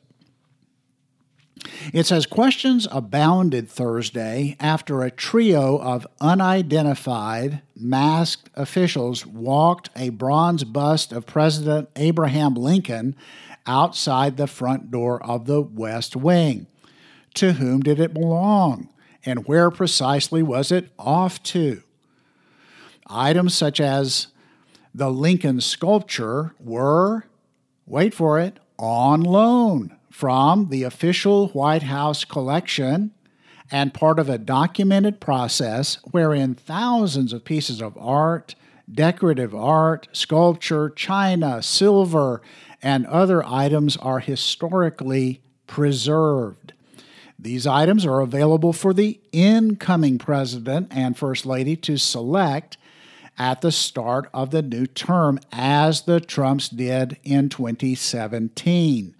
It 1.93 2.07
says 2.07 2.27
questions 2.27 2.89
abounded 2.91 3.69
Thursday 3.69 4.57
after 4.59 5.03
a 5.03 5.11
trio 5.11 5.79
of 5.79 6.07
unidentified 6.21 7.63
masked 7.77 8.51
officials 8.55 9.25
walked 9.25 9.91
a 9.95 10.09
bronze 10.09 10.65
bust 10.65 11.13
of 11.13 11.27
President 11.27 11.89
Abraham 11.95 12.55
Lincoln 12.55 13.15
outside 13.67 14.37
the 14.37 14.49
front 14.49 14.91
door 14.91 15.23
of 15.23 15.47
the 15.47 15.63
West 15.63 16.17
Wing. 16.17 16.67
To 17.35 17.55
whom 17.55 17.81
did 17.81 17.99
it 17.99 18.15
belong? 18.15 18.89
And 19.25 19.47
where 19.47 19.71
precisely 19.71 20.43
was 20.43 20.73
it 20.73 20.91
off 20.99 21.43
to? 21.45 21.83
Items 23.07 23.55
such 23.55 23.81
as 23.81 24.29
the 24.95 25.11
Lincoln 25.11 25.61
sculpture 25.61 26.55
were, 26.61 27.27
wait 27.87 28.15
for 28.15 28.39
it, 28.39 28.59
on 28.79 29.23
loan 29.23 29.97
from 30.11 30.69
the 30.69 30.83
official 30.83 31.49
White 31.49 31.85
House 31.85 32.25
collection 32.25 33.13
and 33.71 33.95
part 33.95 34.19
of 34.19 34.29
a 34.29 34.39
documented 34.39 35.21
process 35.21 35.97
wherein 36.11 36.55
thousands 36.55 37.33
of 37.33 37.45
pieces 37.45 37.81
of 37.81 37.97
art, 37.97 38.55
decorative 38.93 39.55
art, 39.55 40.09
sculpture, 40.13 40.91
china, 40.91 41.63
silver, 41.63 42.43
and 42.83 43.07
other 43.07 43.43
items 43.45 43.97
are 43.97 44.19
historically 44.19 45.41
preserved. 45.67 46.75
These 47.43 47.67
items 47.67 48.07
are 48.07 48.21
available 48.21 48.73
for 48.73 48.95
the 48.95 49.19
incoming 49.33 50.19
president 50.19 50.93
and 50.93 51.19
first 51.19 51.45
lady 51.45 51.75
to 51.75 51.97
select 51.97 52.77
at 53.37 53.63
the 53.63 53.73
start 53.73 54.31
of 54.33 54.53
the 54.53 54.63
new 54.63 54.87
term, 54.87 55.41
as 55.51 56.03
the 56.03 56.21
Trumps 56.21 56.69
did 56.69 57.19
in 57.25 57.49
2017. 57.49 59.17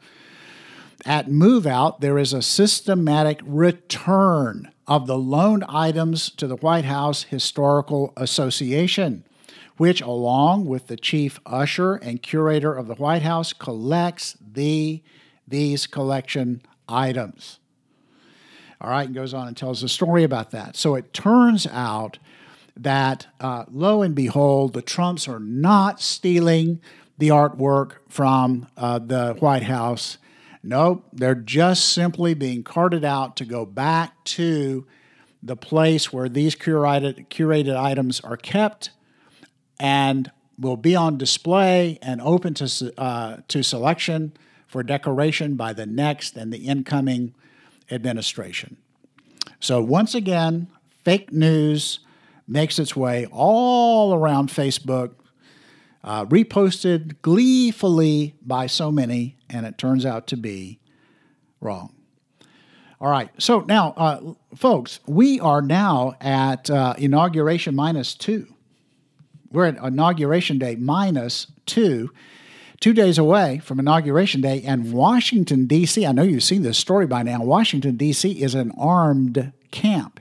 At 1.05 1.33
move 1.33 1.67
out, 1.67 2.01
there 2.01 2.17
is 2.17 2.33
a 2.33 2.43
systematic 2.43 3.41
return 3.45 4.71
of 4.87 5.09
the 5.09 5.19
loaned 5.19 5.65
items 5.69 6.31
to 6.31 6.47
the 6.47 6.57
White 6.57 6.85
House 6.85 7.25
Historical 7.25 8.13
Association, 8.17 9.25
which, 9.79 10.01
along 10.01 10.67
with 10.67 10.87
the 10.87 10.97
chief 10.97 11.41
usher 11.45 11.97
and 11.97 12.23
curator 12.23 12.73
of 12.73 12.87
the 12.87 12.95
White 12.95 13.23
House, 13.23 13.53
collects 13.53 14.37
the, 14.41 15.03
these 15.49 15.89
collection 15.89 16.63
items. 16.89 17.59
All 18.83 18.91
right, 18.91 19.07
and 19.07 19.15
goes 19.15 19.33
on 19.33 19.49
and 19.49 19.57
tells 19.57 19.83
a 19.83 19.89
story 19.89 20.25
about 20.25 20.51
that. 20.51 20.77
So 20.77 20.97
it 20.97 21.15
turns 21.15 21.67
out 21.69 22.19
that, 22.77 23.29
uh, 23.41 23.65
lo 23.71 24.03
and 24.03 24.15
behold, 24.15 24.75
the 24.75 24.83
Trumps 24.83 25.29
are 25.29 25.39
not 25.39 26.01
stealing 26.01 26.81
the 27.17 27.29
artwork 27.29 27.99
from 28.09 28.67
uh, 28.77 28.99
the 28.99 29.35
White 29.39 29.63
House 29.63 30.19
Nope, 30.63 31.09
they're 31.13 31.35
just 31.35 31.89
simply 31.89 32.35
being 32.35 32.63
carted 32.63 33.05
out 33.05 33.37
to 33.37 33.45
go 33.45 33.67
back 33.67 34.23
to 34.25 34.87
the 35.43 35.57
place 35.57 36.13
where 36.13 36.29
these 36.29 36.55
curated, 36.55 37.29
curated 37.29 37.77
items 37.77 38.21
are 38.21 38.37
kept 38.37 38.91
and 39.81 40.31
will 40.57 40.77
be 40.77 40.95
on 40.95 41.19
display 41.19 41.99
and 42.01 42.21
open 42.21 42.55
to, 42.55 42.93
uh, 42.97 43.39
to 43.49 43.65
selection 43.65 44.33
for 44.69 44.85
decoration 44.85 45.57
by 45.57 45.73
the 45.73 45.87
next 45.87 46.37
and 46.37 46.53
the 46.53 46.59
incoming 46.59 47.35
administration. 47.93 48.77
So, 49.61 49.81
once 49.81 50.15
again, 50.15 50.69
fake 51.05 51.33
news 51.33 52.01
makes 52.49 52.79
its 52.79 52.97
way 52.97 53.27
all 53.31 54.15
around 54.15 54.49
Facebook, 54.49 55.15
uh, 56.03 56.25
reposted 56.27 57.21
gleefully 57.23 58.35
by 58.43 58.67
so 58.67 58.91
many, 58.91 59.37
and 59.49 59.67
it 59.67 59.79
turns 59.79 60.05
out 60.05 60.27
to 60.29 60.37
be 60.37 60.81
wrong. 61.61 61.95
All 63.01 63.11
right, 63.11 63.31
so 63.39 63.61
now, 63.61 63.95
uh, 63.97 64.35
folks, 64.55 65.01
we 65.07 65.41
are 65.41 65.61
now 65.61 66.15
at 66.21 66.71
uh, 66.71 66.95
inauguration 66.99 67.75
minus 67.75 68.15
two. 68.15 68.47
We're 69.51 69.67
at 69.67 69.77
inauguration 69.77 70.59
day 70.59 70.77
minus 70.77 71.49
two, 71.67 72.11
two 72.83 72.93
days 72.93 73.17
away 73.17 73.61
from 73.65 73.81
inauguration 73.81 74.43
day, 74.43 74.63
and 74.63 74.93
Washington, 74.93 75.67
D.C., 75.67 76.05
I 76.05 76.13
know 76.13 76.23
you've 76.23 76.43
seen 76.43 76.63
this 76.63 76.77
story 76.77 77.07
by 77.07 77.23
now. 77.23 77.43
Washington, 77.43 77.97
D.C. 77.97 78.43
is 78.43 78.55
an 78.55 78.73
armed 78.77 79.53
camp. 79.71 80.21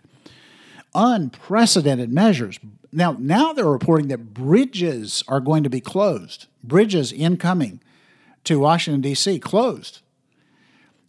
Unprecedented 0.94 2.12
measures 2.12 2.60
now, 2.91 3.15
now 3.18 3.53
they're 3.53 3.65
reporting 3.65 4.10
that 4.10 4.34
bridges 4.34 5.24
are 5.27 5.39
going 5.39 5.63
to 5.63 5.70
be 5.70 5.80
closed. 5.80 6.48
Bridges 6.63 7.12
incoming 7.12 7.82
to 8.44 8.60
Washington, 8.60 9.01
D.C., 9.01 9.39
closed. 9.39 10.01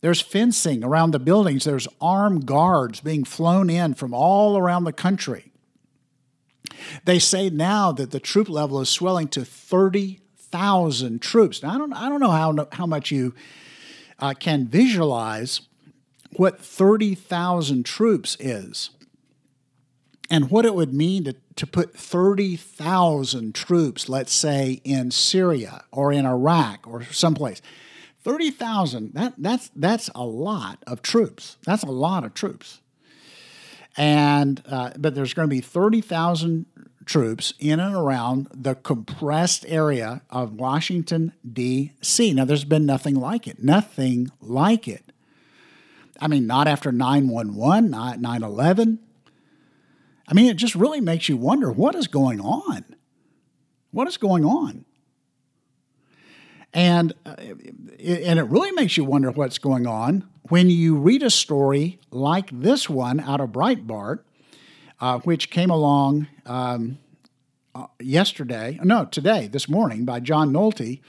There's 0.01 0.21
fencing 0.21 0.85
around 0.85 1.11
the 1.11 1.19
buildings. 1.19 1.65
There's 1.65 1.89
armed 2.01 2.47
guards 2.47 3.01
being 3.01 3.25
flown 3.25 3.71
in 3.71 3.95
from 3.95 4.15
all 4.15 4.57
around 4.57 4.85
the 4.85 4.93
country. 4.93 5.53
They 7.05 7.19
say 7.19 7.51
now 7.51 7.93
that 7.93 8.11
the 8.11 8.21
troop 8.21 8.49
level 8.49 8.81
is 8.81 8.89
swelling 8.89 9.29
to 9.29 9.45
30,000 10.53 11.23
troops. 11.23 11.63
Now, 11.63 11.75
I 11.75 11.79
don't, 11.79 11.93
I 11.93 12.09
don't 12.09 12.21
know 12.21 12.31
how, 12.31 12.69
how 12.73 12.87
much 12.87 13.11
you 13.11 13.35
uh, 14.19 14.35
can 14.39 14.67
visualize 14.67 15.63
what 16.37 16.61
30,000 16.61 17.85
troops 17.85 18.37
is 18.39 18.91
and 20.31 20.51
what 20.51 20.65
it 20.65 20.75
would 20.75 20.95
mean 20.95 21.25
to, 21.25 21.35
to 21.57 21.67
put 21.67 21.97
30,000 21.97 23.55
troops, 23.55 24.09
let's 24.09 24.33
say, 24.33 24.81
in 24.85 25.11
Syria 25.11 25.85
or 25.91 26.13
in 26.13 26.27
Iraq 26.27 26.87
or 26.87 27.05
someplace. 27.05 27.61
30,000, 28.23 29.15
that, 29.15 29.35
that's, 29.37 29.71
that's 29.75 30.11
a 30.15 30.25
lot 30.25 30.83
of 30.87 31.03
troops. 31.03 31.57
That's 31.65 31.83
a 31.83 31.91
lot 31.91 32.25
of 32.25 32.35
troops. 32.35 32.81
And, 33.97 34.63
uh, 34.67 34.91
but 34.97 35.15
there's 35.15 35.35
going 35.35 35.49
to 35.49 35.55
be 35.55 35.61
30,000 35.61 36.67
troops 37.07 37.53
in 37.59 37.81
and 37.81 37.95
around 37.95 38.49
the 38.53 38.75
compressed 38.75 39.65
area 39.69 40.23
of 40.31 40.55
Washington, 40.55 41.33
D.C. 41.51 42.33
Now, 42.33 42.45
there's 42.45 42.65
been 42.65 42.87
nothing 42.87 43.15
like 43.15 43.47
it. 43.47 43.63
Nothing 43.63 44.31
like 44.41 44.89
it. 44.89 45.05
I 46.21 46.29
mean, 46.29 46.47
not 46.47 46.69
after 46.69 46.93
911, 46.93 47.91
not 47.91 48.21
9 48.21 48.43
11. 48.43 48.99
I 50.29 50.35
mean, 50.35 50.47
it 50.47 50.57
just 50.57 50.75
really 50.75 51.01
makes 51.01 51.29
you 51.29 51.37
wonder 51.37 51.71
what 51.71 51.95
is 51.95 52.07
going 52.07 52.41
on? 52.41 52.85
What 53.91 54.09
is 54.09 54.17
going 54.17 54.45
on? 54.45 54.85
And, 56.73 57.13
uh, 57.27 57.35
and 57.39 58.39
it 58.39 58.45
really 58.49 58.73
makes 58.73 58.97
you 58.97 59.05
wonder 59.05 59.31
what's 59.31 59.59
going 59.59 59.87
on 59.87 60.27
when 60.49 60.71
you 60.71 60.97
read 60.97 61.23
a 61.23 61.31
story 61.31 62.01
like 62.11 62.51
this 62.53 62.89
one 62.89 63.21
out 63.21 63.41
of 63.41 63.51
Breitbart, 63.51 64.21
uh, 65.03 65.19
which 65.19 65.51
came 65.51 65.69
along 65.69 66.29
um, 66.47 66.97
uh, 67.75 67.87
yesterday, 68.01 68.79
no, 68.85 69.05
today, 69.05 69.49
this 69.49 69.69
morning, 69.69 70.05
by 70.05 70.21
John 70.21 70.53
Nolte. 70.53 71.01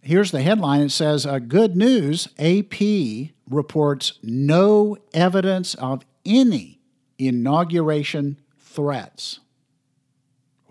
Here's 0.00 0.30
the 0.30 0.40
headline 0.40 0.80
it 0.80 0.90
says, 0.90 1.26
uh, 1.26 1.38
Good 1.38 1.76
news 1.76 2.28
AP 2.38 2.72
reports 3.48 4.14
no 4.22 4.96
evidence 5.12 5.74
of 5.74 6.06
any 6.24 6.80
inauguration 7.18 8.40
threats. 8.58 9.40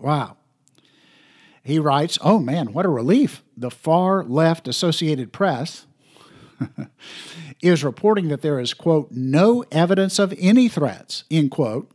Wow. 0.00 0.36
He 1.62 1.78
writes, 1.78 2.18
Oh 2.22 2.40
man, 2.40 2.72
what 2.72 2.84
a 2.84 2.88
relief. 2.88 3.44
The 3.56 3.70
far 3.70 4.24
left 4.24 4.66
Associated 4.66 5.32
Press 5.32 5.86
is 7.62 7.84
reporting 7.84 8.28
that 8.28 8.42
there 8.42 8.58
is, 8.58 8.74
quote, 8.74 9.12
no 9.12 9.64
evidence 9.70 10.18
of 10.18 10.34
any 10.36 10.68
threats, 10.68 11.22
end 11.30 11.52
quote, 11.52 11.88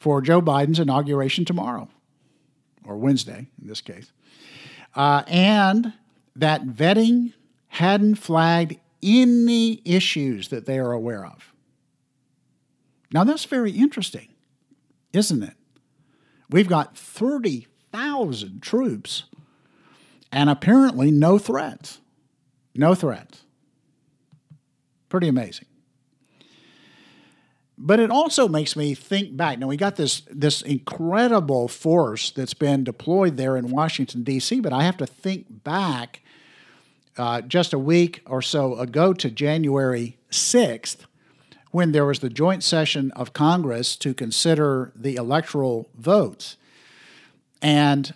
for 0.00 0.20
Joe 0.20 0.42
Biden's 0.42 0.80
inauguration 0.80 1.44
tomorrow. 1.44 1.88
or 2.84 2.96
Wednesday 2.96 3.46
in 3.60 3.68
this 3.68 3.82
case, 3.82 4.10
uh, 4.96 5.22
and 5.28 5.92
that 6.34 6.64
vetting 6.66 7.34
hadn't 7.68 8.16
flagged 8.16 8.78
any 9.02 9.80
issues 9.84 10.48
that 10.48 10.66
they 10.66 10.78
are 10.78 10.92
aware 10.92 11.24
of. 11.24 11.52
Now, 13.12 13.22
that's 13.22 13.44
very 13.44 13.72
interesting, 13.72 14.28
isn't 15.12 15.42
it? 15.42 15.54
We've 16.48 16.68
got 16.68 16.96
30,000 16.96 18.62
troops 18.62 19.24
and 20.32 20.48
apparently 20.48 21.10
no 21.10 21.38
threats. 21.38 22.00
No 22.74 22.94
threats. 22.94 23.44
Pretty 25.08 25.28
amazing. 25.28 25.66
But 27.82 27.98
it 27.98 28.10
also 28.10 28.46
makes 28.46 28.76
me 28.76 28.94
think 28.94 29.38
back. 29.38 29.58
Now 29.58 29.66
we 29.66 29.78
got 29.78 29.96
this 29.96 30.20
this 30.30 30.60
incredible 30.60 31.66
force 31.66 32.30
that's 32.30 32.52
been 32.52 32.84
deployed 32.84 33.38
there 33.38 33.56
in 33.56 33.70
Washington 33.70 34.22
D.C. 34.22 34.60
But 34.60 34.74
I 34.74 34.82
have 34.82 34.98
to 34.98 35.06
think 35.06 35.64
back 35.64 36.20
uh, 37.16 37.40
just 37.40 37.72
a 37.72 37.78
week 37.78 38.20
or 38.26 38.42
so 38.42 38.76
ago 38.76 39.14
to 39.14 39.30
January 39.30 40.18
sixth, 40.28 41.06
when 41.70 41.92
there 41.92 42.04
was 42.04 42.18
the 42.18 42.28
joint 42.28 42.62
session 42.62 43.12
of 43.12 43.32
Congress 43.32 43.96
to 43.96 44.12
consider 44.12 44.92
the 44.94 45.16
electoral 45.16 45.88
votes, 45.96 46.58
and 47.62 48.12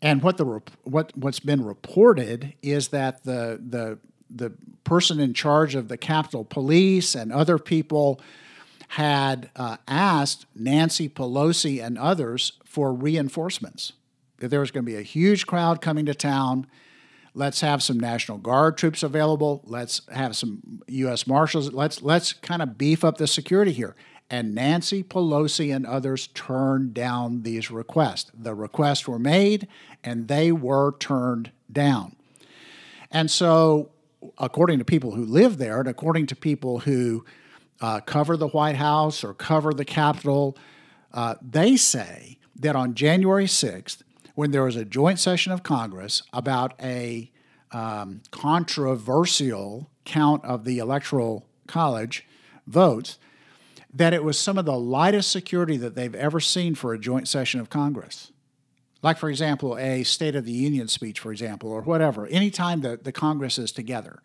and 0.00 0.22
what 0.22 0.36
the 0.36 0.62
what 0.84 1.10
what's 1.16 1.40
been 1.40 1.64
reported 1.64 2.54
is 2.62 2.88
that 2.88 3.24
the 3.24 3.60
the 3.68 3.98
the 4.30 4.52
person 4.84 5.20
in 5.20 5.34
charge 5.34 5.74
of 5.74 5.88
the 5.88 5.96
Capitol 5.96 6.44
Police 6.44 7.14
and 7.14 7.32
other 7.32 7.58
people 7.58 8.20
had 8.88 9.50
uh, 9.54 9.76
asked 9.86 10.46
Nancy 10.54 11.08
Pelosi 11.08 11.84
and 11.84 11.98
others 11.98 12.52
for 12.64 12.92
reinforcements. 12.92 13.92
That 14.38 14.48
there 14.48 14.60
was 14.60 14.70
going 14.70 14.84
to 14.84 14.90
be 14.90 14.96
a 14.96 15.02
huge 15.02 15.46
crowd 15.46 15.80
coming 15.80 16.06
to 16.06 16.14
town. 16.14 16.66
Let's 17.34 17.60
have 17.60 17.82
some 17.82 18.00
National 18.00 18.38
Guard 18.38 18.78
troops 18.78 19.02
available. 19.02 19.62
Let's 19.64 20.02
have 20.12 20.36
some 20.36 20.82
U.S. 20.86 21.26
Marshals. 21.26 21.72
Let's 21.72 22.02
let's 22.02 22.32
kind 22.32 22.62
of 22.62 22.78
beef 22.78 23.04
up 23.04 23.18
the 23.18 23.26
security 23.26 23.72
here. 23.72 23.94
And 24.30 24.54
Nancy 24.54 25.02
Pelosi 25.02 25.74
and 25.74 25.86
others 25.86 26.28
turned 26.28 26.94
down 26.94 27.42
these 27.42 27.70
requests. 27.70 28.30
The 28.34 28.54
requests 28.54 29.08
were 29.08 29.18
made 29.18 29.68
and 30.04 30.28
they 30.28 30.52
were 30.52 30.96
turned 30.98 31.50
down. 31.70 32.14
And 33.10 33.30
so 33.30 33.90
according 34.38 34.78
to 34.78 34.84
people 34.84 35.12
who 35.12 35.24
live 35.24 35.58
there 35.58 35.80
and 35.80 35.88
according 35.88 36.26
to 36.26 36.36
people 36.36 36.80
who 36.80 37.24
uh, 37.80 38.00
cover 38.00 38.36
the 38.36 38.48
White 38.48 38.76
House 38.76 39.22
or 39.22 39.34
cover 39.34 39.72
the 39.72 39.84
Capitol, 39.84 40.56
uh, 41.12 41.36
they 41.40 41.76
say 41.76 42.38
that 42.56 42.76
on 42.76 42.94
January 42.94 43.46
6th, 43.46 44.02
when 44.34 44.50
there 44.50 44.64
was 44.64 44.76
a 44.76 44.84
joint 44.84 45.18
session 45.18 45.52
of 45.52 45.62
Congress 45.62 46.22
about 46.32 46.74
a 46.80 47.30
um, 47.72 48.22
controversial 48.30 49.90
count 50.04 50.44
of 50.44 50.64
the 50.64 50.78
Electoral 50.78 51.46
College 51.66 52.26
votes, 52.66 53.18
that 53.92 54.12
it 54.12 54.22
was 54.22 54.38
some 54.38 54.58
of 54.58 54.64
the 54.64 54.78
lightest 54.78 55.30
security 55.30 55.76
that 55.76 55.94
they've 55.94 56.14
ever 56.14 56.40
seen 56.40 56.74
for 56.74 56.92
a 56.92 56.98
joint 56.98 57.26
session 57.26 57.60
of 57.60 57.70
Congress. 57.70 58.32
Like, 59.02 59.18
for 59.18 59.30
example, 59.30 59.78
a 59.78 60.02
State 60.02 60.34
of 60.34 60.44
the 60.44 60.52
Union 60.52 60.88
speech, 60.88 61.20
for 61.20 61.30
example, 61.30 61.70
or 61.70 61.82
whatever, 61.82 62.26
anytime 62.26 62.80
the, 62.80 62.98
the 63.00 63.12
Congress 63.12 63.58
is 63.58 63.70
together. 63.70 64.20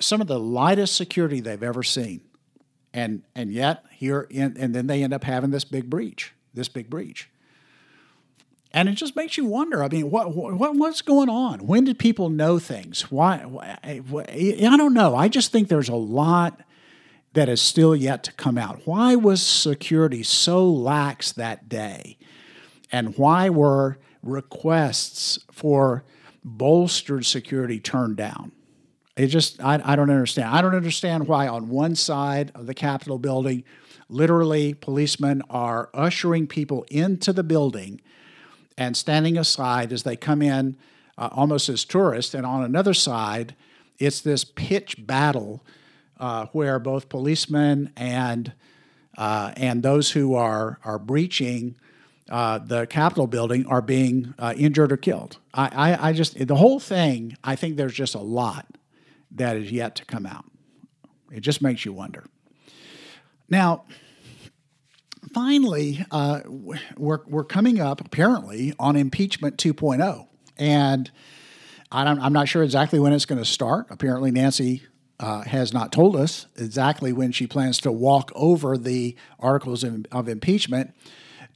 Some 0.00 0.20
of 0.20 0.26
the 0.26 0.40
lightest 0.40 0.96
security 0.96 1.40
they've 1.40 1.62
ever 1.62 1.82
seen. 1.82 2.22
And, 2.94 3.22
and 3.34 3.52
yet, 3.52 3.84
here, 3.90 4.26
in, 4.30 4.56
and 4.58 4.74
then 4.74 4.86
they 4.86 5.02
end 5.02 5.12
up 5.12 5.24
having 5.24 5.50
this 5.50 5.64
big 5.64 5.90
breach, 5.90 6.32
this 6.54 6.68
big 6.68 6.88
breach. 6.88 7.28
And 8.72 8.88
it 8.88 8.92
just 8.92 9.16
makes 9.16 9.36
you 9.38 9.46
wonder. 9.46 9.82
I 9.82 9.88
mean, 9.88 10.10
what, 10.10 10.34
what 10.34 10.74
what's 10.76 11.00
going 11.00 11.28
on? 11.28 11.66
When 11.66 11.84
did 11.84 11.98
people 11.98 12.28
know 12.28 12.58
things? 12.58 13.10
Why, 13.10 13.38
why? 13.38 13.78
I 13.82 14.76
don't 14.76 14.92
know. 14.92 15.14
I 15.14 15.28
just 15.28 15.50
think 15.52 15.68
there's 15.68 15.88
a 15.88 15.94
lot 15.94 16.60
that 17.32 17.48
is 17.48 17.60
still 17.60 17.94
yet 17.94 18.22
to 18.24 18.32
come 18.32 18.58
out. 18.58 18.82
Why 18.84 19.14
was 19.14 19.42
security 19.42 20.22
so 20.22 20.68
lax 20.68 21.32
that 21.32 21.68
day? 21.68 22.18
And 22.92 23.16
why 23.16 23.48
were 23.48 23.98
requests 24.22 25.38
for 25.50 26.04
bolstered 26.44 27.26
security 27.26 27.80
turned 27.80 28.16
down? 28.16 28.52
It 29.16 29.28
just, 29.28 29.62
I, 29.62 29.80
I 29.84 29.96
don't 29.96 30.10
understand. 30.10 30.50
I 30.50 30.60
don't 30.60 30.74
understand 30.74 31.26
why 31.26 31.48
on 31.48 31.68
one 31.68 31.94
side 31.94 32.52
of 32.54 32.66
the 32.66 32.74
Capitol 32.74 33.18
building, 33.18 33.64
literally 34.08 34.74
policemen 34.74 35.42
are 35.48 35.88
ushering 35.94 36.46
people 36.46 36.84
into 36.90 37.32
the 37.32 37.42
building 37.42 38.00
and 38.76 38.96
standing 38.96 39.38
aside 39.38 39.92
as 39.92 40.02
they 40.02 40.16
come 40.16 40.42
in 40.42 40.76
uh, 41.16 41.30
almost 41.32 41.68
as 41.68 41.84
tourists. 41.84 42.34
And 42.34 42.44
on 42.44 42.62
another 42.62 42.92
side, 42.94 43.56
it's 43.98 44.20
this 44.20 44.44
pitch 44.44 45.06
battle 45.06 45.64
uh, 46.20 46.46
where 46.52 46.78
both 46.78 47.08
policemen 47.08 47.92
and 47.96 48.52
uh, 49.16 49.52
and 49.56 49.82
those 49.82 50.10
who 50.10 50.34
are 50.34 50.78
are 50.84 50.98
breaching 50.98 51.74
uh, 52.30 52.58
the 52.58 52.86
Capitol 52.86 53.26
building 53.26 53.66
are 53.66 53.82
being 53.82 54.34
uh, 54.38 54.54
injured 54.56 54.92
or 54.92 54.96
killed. 54.96 55.38
I, 55.54 55.68
I, 55.92 56.08
I, 56.08 56.12
just, 56.12 56.46
the 56.46 56.56
whole 56.56 56.80
thing, 56.80 57.36
I 57.44 57.56
think 57.56 57.76
there's 57.76 57.94
just 57.94 58.14
a 58.14 58.20
lot 58.20 58.66
that 59.32 59.56
is 59.56 59.70
yet 59.70 59.94
to 59.96 60.04
come 60.04 60.26
out. 60.26 60.44
It 61.30 61.40
just 61.40 61.62
makes 61.62 61.84
you 61.84 61.92
wonder. 61.92 62.24
Now, 63.48 63.84
finally, 65.32 66.04
uh, 66.10 66.40
we're, 66.96 67.20
we're 67.26 67.44
coming 67.44 67.80
up 67.80 68.00
apparently 68.00 68.74
on 68.78 68.96
impeachment 68.96 69.56
2.0. 69.56 70.26
And 70.56 71.10
I 71.92 72.10
am 72.10 72.32
not 72.32 72.48
sure 72.48 72.62
exactly 72.62 72.98
when 72.98 73.12
it's 73.12 73.26
going 73.26 73.38
to 73.38 73.44
start. 73.44 73.86
Apparently, 73.90 74.30
Nancy 74.32 74.82
uh, 75.20 75.42
has 75.42 75.72
not 75.72 75.92
told 75.92 76.16
us 76.16 76.46
exactly 76.56 77.12
when 77.12 77.30
she 77.30 77.46
plans 77.46 77.78
to 77.78 77.92
walk 77.92 78.32
over 78.34 78.76
the 78.76 79.16
articles 79.38 79.84
of, 79.84 80.06
of 80.10 80.28
impeachment 80.28 80.94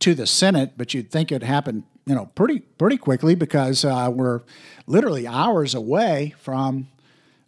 to 0.00 0.14
the 0.14 0.26
Senate, 0.26 0.72
but 0.76 0.92
you'd 0.94 1.10
think 1.10 1.30
it'd 1.30 1.46
happen, 1.46 1.84
you 2.06 2.14
know, 2.14 2.26
pretty 2.34 2.60
pretty 2.60 2.96
quickly 2.96 3.34
because 3.34 3.84
uh, 3.84 4.10
we're 4.12 4.42
literally 4.86 5.26
hours 5.26 5.74
away 5.74 6.34
from 6.38 6.88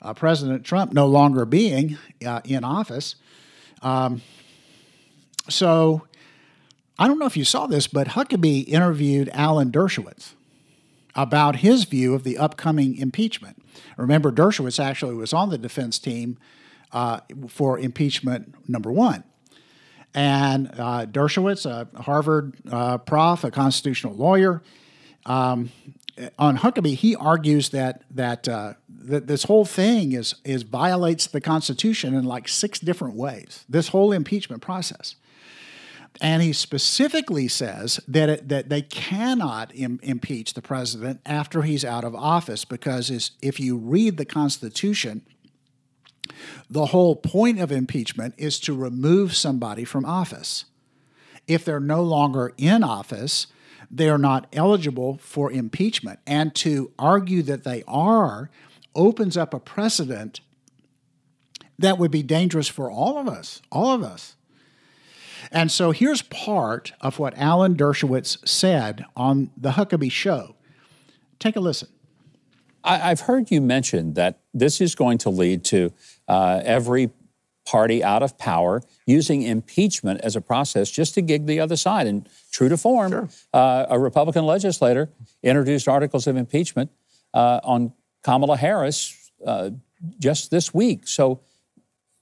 uh, 0.00 0.14
President 0.14 0.64
Trump 0.64 0.92
no 0.92 1.06
longer 1.06 1.44
being 1.44 1.98
uh, 2.24 2.40
in 2.44 2.64
office. 2.64 3.16
Um, 3.82 4.22
so 5.48 6.06
I 6.98 7.08
don't 7.08 7.18
know 7.18 7.26
if 7.26 7.36
you 7.36 7.44
saw 7.44 7.66
this, 7.66 7.86
but 7.86 8.08
Huckabee 8.08 8.66
interviewed 8.68 9.30
Alan 9.32 9.72
Dershowitz 9.72 10.34
about 11.14 11.56
his 11.56 11.84
view 11.84 12.14
of 12.14 12.24
the 12.24 12.38
upcoming 12.38 12.96
impeachment. 12.96 13.62
Remember, 13.96 14.30
Dershowitz 14.30 14.82
actually 14.82 15.14
was 15.14 15.32
on 15.32 15.50
the 15.50 15.58
defense 15.58 15.98
team 15.98 16.38
uh, 16.92 17.20
for 17.48 17.78
impeachment 17.78 18.68
number 18.68 18.90
one. 18.90 19.24
And 20.14 20.70
uh, 20.78 21.06
Dershowitz, 21.06 21.64
a 21.64 21.88
Harvard 22.02 22.54
uh, 22.70 22.98
prof, 22.98 23.44
a 23.44 23.50
constitutional 23.50 24.14
lawyer, 24.14 24.62
um, 25.24 25.70
on 26.38 26.58
Huckabee, 26.58 26.94
he 26.94 27.16
argues 27.16 27.70
that 27.70 28.02
that 28.10 28.46
uh, 28.48 28.74
that 28.88 29.26
this 29.26 29.44
whole 29.44 29.64
thing 29.64 30.12
is 30.12 30.34
is 30.44 30.62
violates 30.62 31.26
the 31.26 31.40
Constitution 31.40 32.14
in 32.14 32.24
like 32.24 32.48
six 32.48 32.78
different 32.78 33.14
ways. 33.14 33.64
This 33.68 33.88
whole 33.88 34.12
impeachment 34.12 34.62
process, 34.62 35.16
and 36.20 36.42
he 36.42 36.52
specifically 36.52 37.48
says 37.48 37.98
that 38.06 38.28
it, 38.28 38.48
that 38.48 38.68
they 38.68 38.82
cannot 38.82 39.74
Im- 39.74 40.00
impeach 40.02 40.54
the 40.54 40.62
president 40.62 41.20
after 41.24 41.62
he's 41.62 41.84
out 41.84 42.04
of 42.04 42.14
office 42.14 42.64
because 42.64 43.32
if 43.40 43.58
you 43.58 43.76
read 43.76 44.18
the 44.18 44.26
Constitution, 44.26 45.22
the 46.68 46.86
whole 46.86 47.16
point 47.16 47.60
of 47.60 47.72
impeachment 47.72 48.34
is 48.38 48.58
to 48.60 48.74
remove 48.74 49.34
somebody 49.34 49.84
from 49.84 50.04
office. 50.04 50.64
If 51.46 51.64
they're 51.64 51.80
no 51.80 52.02
longer 52.02 52.52
in 52.56 52.82
office, 52.82 53.46
they 53.90 54.08
are 54.08 54.18
not 54.18 54.46
eligible 54.52 55.18
for 55.18 55.52
impeachment. 55.52 56.20
And 56.26 56.54
to 56.56 56.92
argue 56.98 57.42
that 57.42 57.64
they 57.64 57.82
are 57.86 58.50
opens 58.94 59.36
up 59.36 59.52
a 59.52 59.60
precedent 59.60 60.40
that 61.78 61.98
would 61.98 62.10
be 62.10 62.22
dangerous 62.22 62.68
for 62.68 62.90
all 62.90 63.18
of 63.18 63.28
us, 63.28 63.60
all 63.70 63.92
of 63.92 64.02
us. 64.02 64.36
And 65.50 65.70
so 65.70 65.90
here's 65.90 66.22
part 66.22 66.92
of 67.00 67.18
what 67.18 67.36
Alan 67.36 67.74
Dershowitz 67.74 68.46
said 68.48 69.04
on 69.16 69.50
the 69.56 69.72
Huckabee 69.72 70.12
Show. 70.12 70.54
Take 71.38 71.56
a 71.56 71.60
listen. 71.60 71.88
I've 72.84 73.20
heard 73.20 73.50
you 73.50 73.60
mention 73.60 74.14
that 74.14 74.40
this 74.52 74.80
is 74.80 74.94
going 74.94 75.18
to 75.18 75.30
lead 75.30 75.64
to 75.66 75.92
uh, 76.28 76.60
every 76.64 77.10
party 77.64 78.02
out 78.02 78.22
of 78.24 78.36
power 78.38 78.82
using 79.06 79.42
impeachment 79.42 80.20
as 80.22 80.34
a 80.34 80.40
process 80.40 80.90
just 80.90 81.14
to 81.14 81.22
gig 81.22 81.46
the 81.46 81.60
other 81.60 81.76
side. 81.76 82.06
And 82.08 82.28
true 82.50 82.68
to 82.68 82.76
form, 82.76 83.12
sure. 83.12 83.28
uh, 83.52 83.86
a 83.88 83.98
Republican 83.98 84.44
legislator 84.46 85.10
introduced 85.42 85.86
articles 85.86 86.26
of 86.26 86.36
impeachment 86.36 86.90
uh, 87.34 87.60
on 87.62 87.92
Kamala 88.24 88.56
Harris 88.56 89.30
uh, 89.46 89.70
just 90.18 90.50
this 90.50 90.74
week. 90.74 91.06
So 91.06 91.40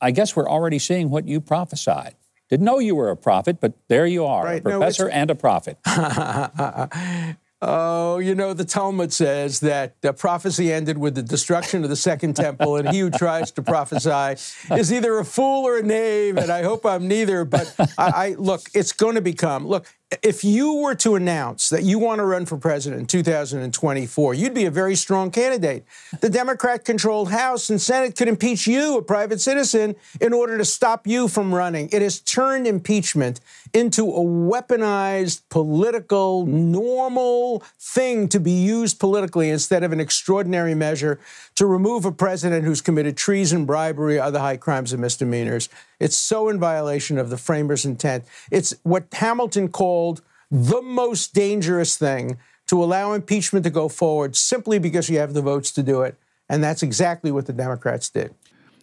I 0.00 0.10
guess 0.10 0.36
we're 0.36 0.48
already 0.48 0.78
seeing 0.78 1.08
what 1.10 1.26
you 1.26 1.40
prophesied. 1.40 2.14
Didn't 2.50 2.66
know 2.66 2.78
you 2.78 2.94
were 2.94 3.10
a 3.10 3.16
prophet, 3.16 3.60
but 3.60 3.74
there 3.88 4.06
you 4.06 4.26
are, 4.26 4.44
Right. 4.44 4.58
a 4.60 4.62
professor 4.62 5.06
it's- 5.08 5.16
and 5.20 5.30
a 5.30 5.34
prophet. 5.34 5.78
Oh, 7.62 8.18
you 8.18 8.34
know, 8.34 8.54
the 8.54 8.64
Talmud 8.64 9.12
says 9.12 9.60
that 9.60 9.94
uh, 10.02 10.12
prophecy 10.12 10.72
ended 10.72 10.96
with 10.96 11.14
the 11.14 11.22
destruction 11.22 11.84
of 11.84 11.90
the 11.90 11.96
second 11.96 12.34
temple, 12.34 12.76
and 12.76 12.88
he 12.88 13.00
who 13.00 13.10
tries 13.10 13.50
to 13.52 13.62
prophesy 13.62 14.40
is 14.74 14.90
either 14.90 15.18
a 15.18 15.26
fool 15.26 15.66
or 15.66 15.76
a 15.76 15.82
knave, 15.82 16.38
and 16.38 16.50
I 16.50 16.62
hope 16.62 16.86
I'm 16.86 17.06
neither. 17.06 17.44
But 17.44 17.74
I, 17.78 17.84
I 17.98 18.34
look, 18.38 18.62
it's 18.72 18.92
going 18.92 19.16
to 19.16 19.20
become 19.20 19.66
look. 19.66 19.86
If 20.22 20.42
you 20.42 20.74
were 20.74 20.96
to 20.96 21.14
announce 21.14 21.68
that 21.68 21.84
you 21.84 22.00
want 22.00 22.18
to 22.18 22.24
run 22.24 22.44
for 22.44 22.56
president 22.56 23.00
in 23.00 23.06
2024, 23.06 24.34
you'd 24.34 24.54
be 24.54 24.64
a 24.64 24.70
very 24.70 24.96
strong 24.96 25.30
candidate. 25.30 25.84
The 26.20 26.28
Democrat 26.28 26.84
controlled 26.84 27.30
House 27.30 27.70
and 27.70 27.80
Senate 27.80 28.16
could 28.16 28.26
impeach 28.26 28.66
you, 28.66 28.98
a 28.98 29.02
private 29.02 29.40
citizen, 29.40 29.94
in 30.20 30.32
order 30.32 30.58
to 30.58 30.64
stop 30.64 31.06
you 31.06 31.28
from 31.28 31.54
running. 31.54 31.88
It 31.92 32.02
has 32.02 32.18
turned 32.18 32.66
impeachment 32.66 33.38
into 33.72 34.04
a 34.04 34.20
weaponized 34.20 35.42
political, 35.48 36.44
normal 36.44 37.62
thing 37.78 38.28
to 38.30 38.40
be 38.40 38.50
used 38.50 38.98
politically 38.98 39.48
instead 39.48 39.84
of 39.84 39.92
an 39.92 40.00
extraordinary 40.00 40.74
measure 40.74 41.20
to 41.54 41.66
remove 41.66 42.04
a 42.04 42.10
president 42.10 42.64
who's 42.64 42.80
committed 42.80 43.16
treason, 43.16 43.64
bribery, 43.64 44.18
other 44.18 44.40
high 44.40 44.56
crimes 44.56 44.92
and 44.92 45.00
misdemeanors. 45.00 45.68
It's 46.00 46.16
so 46.16 46.48
in 46.48 46.58
violation 46.58 47.18
of 47.18 47.30
the 47.30 47.36
framers' 47.36 47.84
intent. 47.84 48.24
It's 48.50 48.74
what 48.82 49.06
Hamilton 49.12 49.68
called 49.68 50.22
the 50.50 50.82
most 50.82 51.34
dangerous 51.34 51.96
thing 51.96 52.38
to 52.66 52.82
allow 52.82 53.12
impeachment 53.12 53.64
to 53.64 53.70
go 53.70 53.88
forward 53.88 54.34
simply 54.34 54.78
because 54.78 55.08
you 55.08 55.18
have 55.18 55.34
the 55.34 55.42
votes 55.42 55.70
to 55.72 55.82
do 55.82 56.02
it. 56.02 56.16
And 56.48 56.64
that's 56.64 56.82
exactly 56.82 57.30
what 57.30 57.46
the 57.46 57.52
Democrats 57.52 58.08
did. 58.08 58.34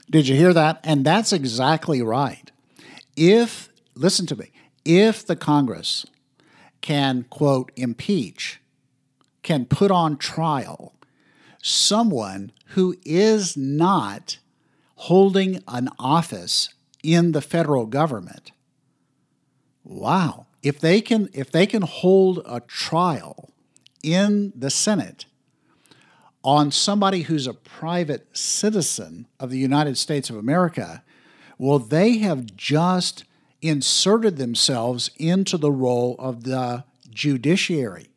Did 0.09 0.27
you 0.27 0.35
hear 0.35 0.53
that? 0.53 0.79
And 0.83 1.03
that's 1.03 1.33
exactly 1.33 2.01
right. 2.01 2.51
If, 3.17 3.69
listen 3.95 4.25
to 4.27 4.35
me, 4.35 4.51
if 4.85 5.25
the 5.25 5.35
Congress 5.35 6.05
can, 6.81 7.25
quote, 7.29 7.71
impeach, 7.75 8.61
can 9.43 9.65
put 9.65 9.91
on 9.91 10.17
trial 10.17 10.93
someone 11.61 12.51
who 12.67 12.95
is 13.03 13.57
not 13.57 14.37
holding 14.95 15.61
an 15.67 15.89
office 15.99 16.69
in 17.03 17.31
the 17.31 17.41
federal 17.41 17.85
government, 17.85 18.51
wow. 19.83 20.45
If 20.63 20.79
they 20.79 21.01
can 21.01 21.29
if 21.33 21.51
they 21.51 21.65
can 21.65 21.83
hold 21.83 22.41
a 22.45 22.59
trial 22.59 23.51
in 24.03 24.51
the 24.55 24.69
Senate 24.69 25.25
on 26.43 26.71
somebody 26.71 27.23
who's 27.23 27.47
a 27.47 27.53
private 27.53 28.35
citizen 28.35 29.27
of 29.39 29.49
the 29.49 29.59
United 29.59 29.97
States 29.97 30.29
of 30.29 30.35
America, 30.35 31.03
well, 31.57 31.79
they 31.79 32.17
have 32.17 32.55
just 32.55 33.23
inserted 33.61 34.37
themselves 34.37 35.09
into 35.17 35.57
the 35.57 35.71
role 35.71 36.15
of 36.19 36.43
the 36.43 36.83
judiciary. 37.09 38.09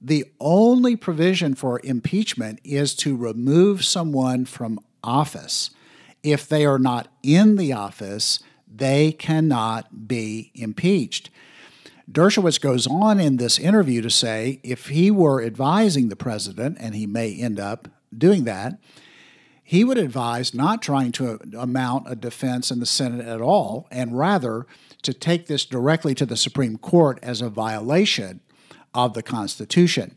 The 0.00 0.24
only 0.40 0.96
provision 0.96 1.54
for 1.54 1.80
impeachment 1.84 2.60
is 2.64 2.94
to 2.96 3.16
remove 3.16 3.84
someone 3.84 4.46
from 4.46 4.80
office. 5.04 5.70
If 6.22 6.48
they 6.48 6.64
are 6.64 6.78
not 6.78 7.08
in 7.22 7.56
the 7.56 7.72
office, 7.72 8.40
they 8.72 9.12
cannot 9.12 10.08
be 10.08 10.50
impeached. 10.54 11.30
Dershowitz 12.10 12.60
goes 12.60 12.86
on 12.86 13.20
in 13.20 13.36
this 13.36 13.58
interview 13.58 14.02
to 14.02 14.10
say 14.10 14.60
if 14.62 14.88
he 14.88 15.10
were 15.10 15.42
advising 15.42 16.08
the 16.08 16.16
president, 16.16 16.76
and 16.80 16.94
he 16.94 17.06
may 17.06 17.34
end 17.34 17.58
up 17.58 17.88
doing 18.16 18.44
that, 18.44 18.78
he 19.62 19.84
would 19.84 19.98
advise 19.98 20.52
not 20.52 20.82
trying 20.82 21.12
to 21.12 21.38
amount 21.56 22.10
a 22.10 22.16
defense 22.16 22.70
in 22.70 22.80
the 22.80 22.86
Senate 22.86 23.26
at 23.26 23.40
all, 23.40 23.86
and 23.90 24.18
rather 24.18 24.66
to 25.02 25.14
take 25.14 25.46
this 25.46 25.64
directly 25.64 26.14
to 26.14 26.26
the 26.26 26.36
Supreme 26.36 26.76
Court 26.76 27.18
as 27.22 27.40
a 27.40 27.48
violation 27.48 28.40
of 28.92 29.14
the 29.14 29.22
Constitution. 29.22 30.14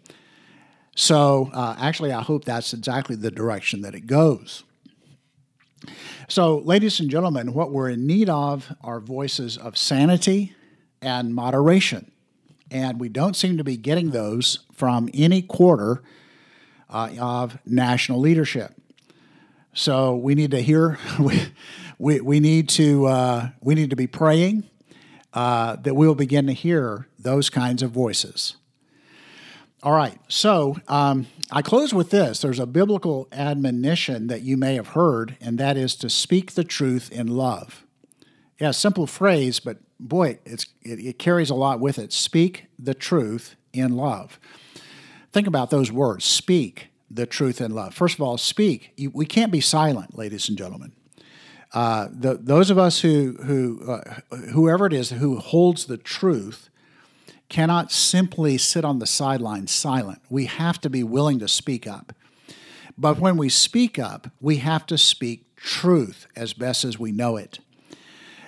So, 0.95 1.49
uh, 1.53 1.75
actually, 1.79 2.11
I 2.11 2.21
hope 2.21 2.45
that's 2.45 2.73
exactly 2.73 3.15
the 3.15 3.31
direction 3.31 3.81
that 3.81 3.95
it 3.95 4.07
goes. 4.07 4.63
So, 6.27 6.57
ladies 6.59 6.99
and 6.99 7.09
gentlemen, 7.09 7.53
what 7.53 7.71
we're 7.71 7.89
in 7.89 8.07
need 8.07 8.29
of 8.29 8.75
are 8.81 8.99
voices 8.99 9.57
of 9.57 9.77
sanity 9.77 10.53
and 11.01 11.33
moderation. 11.33 12.11
And 12.71 12.99
we 12.99 13.09
don't 13.09 13.35
seem 13.35 13.57
to 13.57 13.63
be 13.63 13.77
getting 13.77 14.11
those 14.11 14.59
from 14.73 15.09
any 15.13 15.41
quarter 15.41 16.01
uh, 16.89 17.09
of 17.19 17.57
national 17.65 18.19
leadership. 18.19 18.73
So 19.73 20.15
we 20.15 20.35
need 20.35 20.51
to 20.51 20.61
hear, 20.61 20.97
we, 21.19 21.41
we, 21.99 22.21
we 22.21 22.39
need 22.39 22.69
to 22.69 23.05
uh, 23.05 23.49
we 23.61 23.75
need 23.75 23.89
to 23.91 23.95
be 23.95 24.07
praying 24.07 24.63
uh, 25.33 25.75
that 25.77 25.95
we'll 25.95 26.15
begin 26.15 26.47
to 26.47 26.53
hear 26.53 27.07
those 27.19 27.49
kinds 27.49 27.83
of 27.83 27.91
voices. 27.91 28.55
All 29.85 29.93
right, 29.93 30.17
so 30.27 30.77
um, 30.87 31.27
I 31.51 31.61
close 31.61 31.93
with 31.93 32.09
this. 32.09 32.41
There's 32.41 32.57
a 32.57 32.65
biblical 32.65 33.27
admonition 33.31 34.25
that 34.27 34.41
you 34.41 34.57
may 34.57 34.73
have 34.73 34.89
heard, 34.89 35.37
and 35.39 35.59
that 35.59 35.77
is 35.77 35.95
to 35.97 36.09
speak 36.09 36.53
the 36.53 36.63
truth 36.63 37.11
in 37.11 37.27
love. 37.27 37.85
Yeah, 38.59 38.71
simple 38.71 39.05
phrase, 39.05 39.59
but 39.59 39.77
boy, 39.99 40.39
it, 40.43 40.65
it 40.81 41.19
carries 41.19 41.51
a 41.51 41.55
lot 41.55 41.79
with 41.79 41.99
it. 41.99 42.11
Speak 42.11 42.65
the 42.79 42.95
truth 42.95 43.55
in 43.73 43.95
love. 43.95 44.39
Think 45.31 45.45
about 45.45 45.69
those 45.69 45.91
words 45.91 46.25
speak 46.25 46.87
the 47.11 47.27
truth 47.27 47.61
in 47.61 47.69
love. 47.69 47.93
First 47.93 48.15
of 48.15 48.21
all, 48.21 48.39
speak. 48.39 48.91
You, 48.97 49.11
we 49.11 49.27
can't 49.27 49.51
be 49.51 49.61
silent, 49.61 50.17
ladies 50.17 50.49
and 50.49 50.57
gentlemen. 50.57 50.93
Uh, 51.73 52.07
the, 52.11 52.39
those 52.41 52.71
of 52.71 52.79
us 52.79 53.01
who, 53.01 53.37
who 53.43 53.91
uh, 53.91 54.15
whoever 54.51 54.87
it 54.87 54.93
is 54.93 55.11
who 55.11 55.37
holds 55.37 55.85
the 55.85 55.97
truth, 55.97 56.71
cannot 57.49 57.91
simply 57.91 58.58
sit 58.58 58.84
on 58.86 58.99
the 58.99 59.05
sidelines 59.05 59.71
silent. 59.71 60.21
We 60.29 60.45
have 60.45 60.79
to 60.81 60.89
be 60.89 61.03
willing 61.03 61.39
to 61.39 61.47
speak 61.47 61.88
up. 61.88 62.13
But 62.97 63.19
when 63.19 63.38
we 63.38 63.49
speak 63.49 63.99
up, 63.99 64.31
we 64.39 64.58
have 64.58 64.86
to 64.88 64.97
speak 64.97 65.55
truth 65.55 66.27
as 66.36 66.53
best 66.53 66.84
as 66.86 66.97
we 66.97 67.12
know 67.12 67.38
it. 67.38 67.60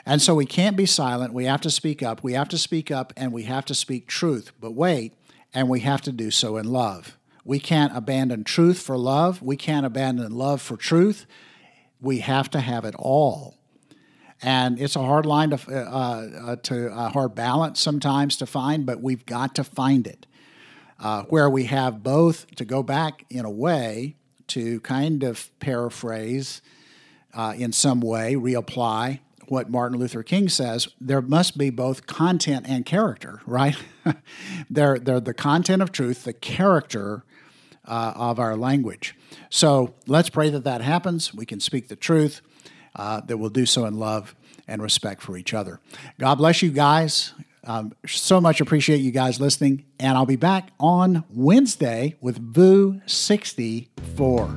And 0.06 0.22
so 0.22 0.34
we 0.36 0.46
can't 0.46 0.78
be 0.78 0.86
silent. 0.86 1.34
We 1.34 1.46
have 1.46 1.62
to 1.62 1.70
speak 1.70 2.02
up. 2.02 2.24
We 2.24 2.34
have 2.34 2.48
to 2.50 2.58
speak 2.58 2.92
up 2.92 3.12
and 3.18 3.34
we 3.34 3.44
have 3.44 3.66
to 3.66 3.76
speak 3.76 4.08
truth. 4.08 4.54
But 4.60 4.72
wait, 4.72 5.14
and 5.54 5.68
we 5.68 5.82
have 5.82 6.02
to 6.04 6.12
do 6.12 6.32
so 6.32 6.56
in 6.58 6.72
love. 6.72 7.18
We 7.44 7.60
can't 7.60 7.96
abandon 7.96 8.44
truth 8.44 8.80
for 8.80 8.98
love. 8.98 9.42
We 9.42 9.58
can't 9.58 9.86
abandon 9.86 10.32
love 10.32 10.62
for 10.62 10.78
truth. 10.78 11.26
We 12.00 12.20
have 12.20 12.50
to 12.52 12.62
have 12.62 12.86
it 12.86 12.96
all 12.96 13.57
and 14.42 14.80
it's 14.80 14.96
a 14.96 15.02
hard 15.02 15.26
line 15.26 15.50
to 15.50 15.60
uh, 15.68 16.52
uh, 16.52 16.56
to 16.58 16.92
a 16.94 17.10
hard 17.10 17.36
balance 17.36 17.80
sometimes 17.80 18.38
to 18.38 18.46
find, 18.46 18.86
but 18.86 19.02
we've 19.02 19.26
got 19.26 19.56
to 19.56 19.64
find 19.64 20.06
it 20.06 20.26
uh, 21.00 21.24
where 21.24 21.50
we 21.50 21.66
have 21.66 22.04
both 22.04 22.48
to 22.56 22.66
go 22.66 22.84
back 22.84 23.26
in 23.30 23.46
a 23.46 23.50
way 23.50 24.16
to 24.48 24.80
kind 24.82 25.24
of 25.24 25.50
paraphrase 25.60 26.62
uh, 27.34 27.54
in 27.58 27.72
some 27.72 28.00
way, 28.00 28.36
reapply 28.36 29.20
what 29.48 29.70
Martin 29.70 29.98
Luther 29.98 30.24
King 30.24 30.50
says. 30.50 30.90
There 31.00 31.22
must 31.22 31.58
be 31.58 31.70
both 31.70 32.06
content 32.06 32.66
and 32.68 32.86
character, 32.86 33.42
right? 33.46 33.78
they're 34.70 35.00
they're 35.00 35.20
the 35.20 35.34
content 35.34 35.82
of 35.82 35.92
truth, 35.92 36.24
the 36.24 36.34
character. 36.34 37.24
Uh, 37.90 38.12
of 38.18 38.38
our 38.38 38.58
language. 38.58 39.16
So 39.50 39.94
let's 40.08 40.30
pray 40.30 40.50
that 40.50 40.66
that 40.66 40.82
happens. 40.82 41.34
We 41.34 41.46
can 41.46 41.62
speak 41.62 41.88
the 41.88 41.96
truth 41.96 42.42
uh, 42.98 43.22
that 43.22 43.38
will 43.38 43.50
do 43.50 43.66
so 43.66 43.86
in 43.86 43.98
love 43.98 44.36
and 44.68 44.82
respect 44.82 45.22
for 45.22 45.38
each 45.38 45.54
other. 45.54 45.80
God 46.20 46.36
bless 46.36 46.62
you 46.62 46.72
guys. 46.72 47.34
Um, 47.64 47.94
so 48.06 48.40
much 48.40 48.62
appreciate 48.62 49.02
you 49.02 49.12
guys 49.12 49.40
listening. 49.40 49.86
And 50.00 50.18
I'll 50.18 50.26
be 50.26 50.38
back 50.38 50.70
on 50.80 51.26
Wednesday 51.30 52.16
with 52.22 52.38
VOO 52.38 53.02
64. 53.06 54.56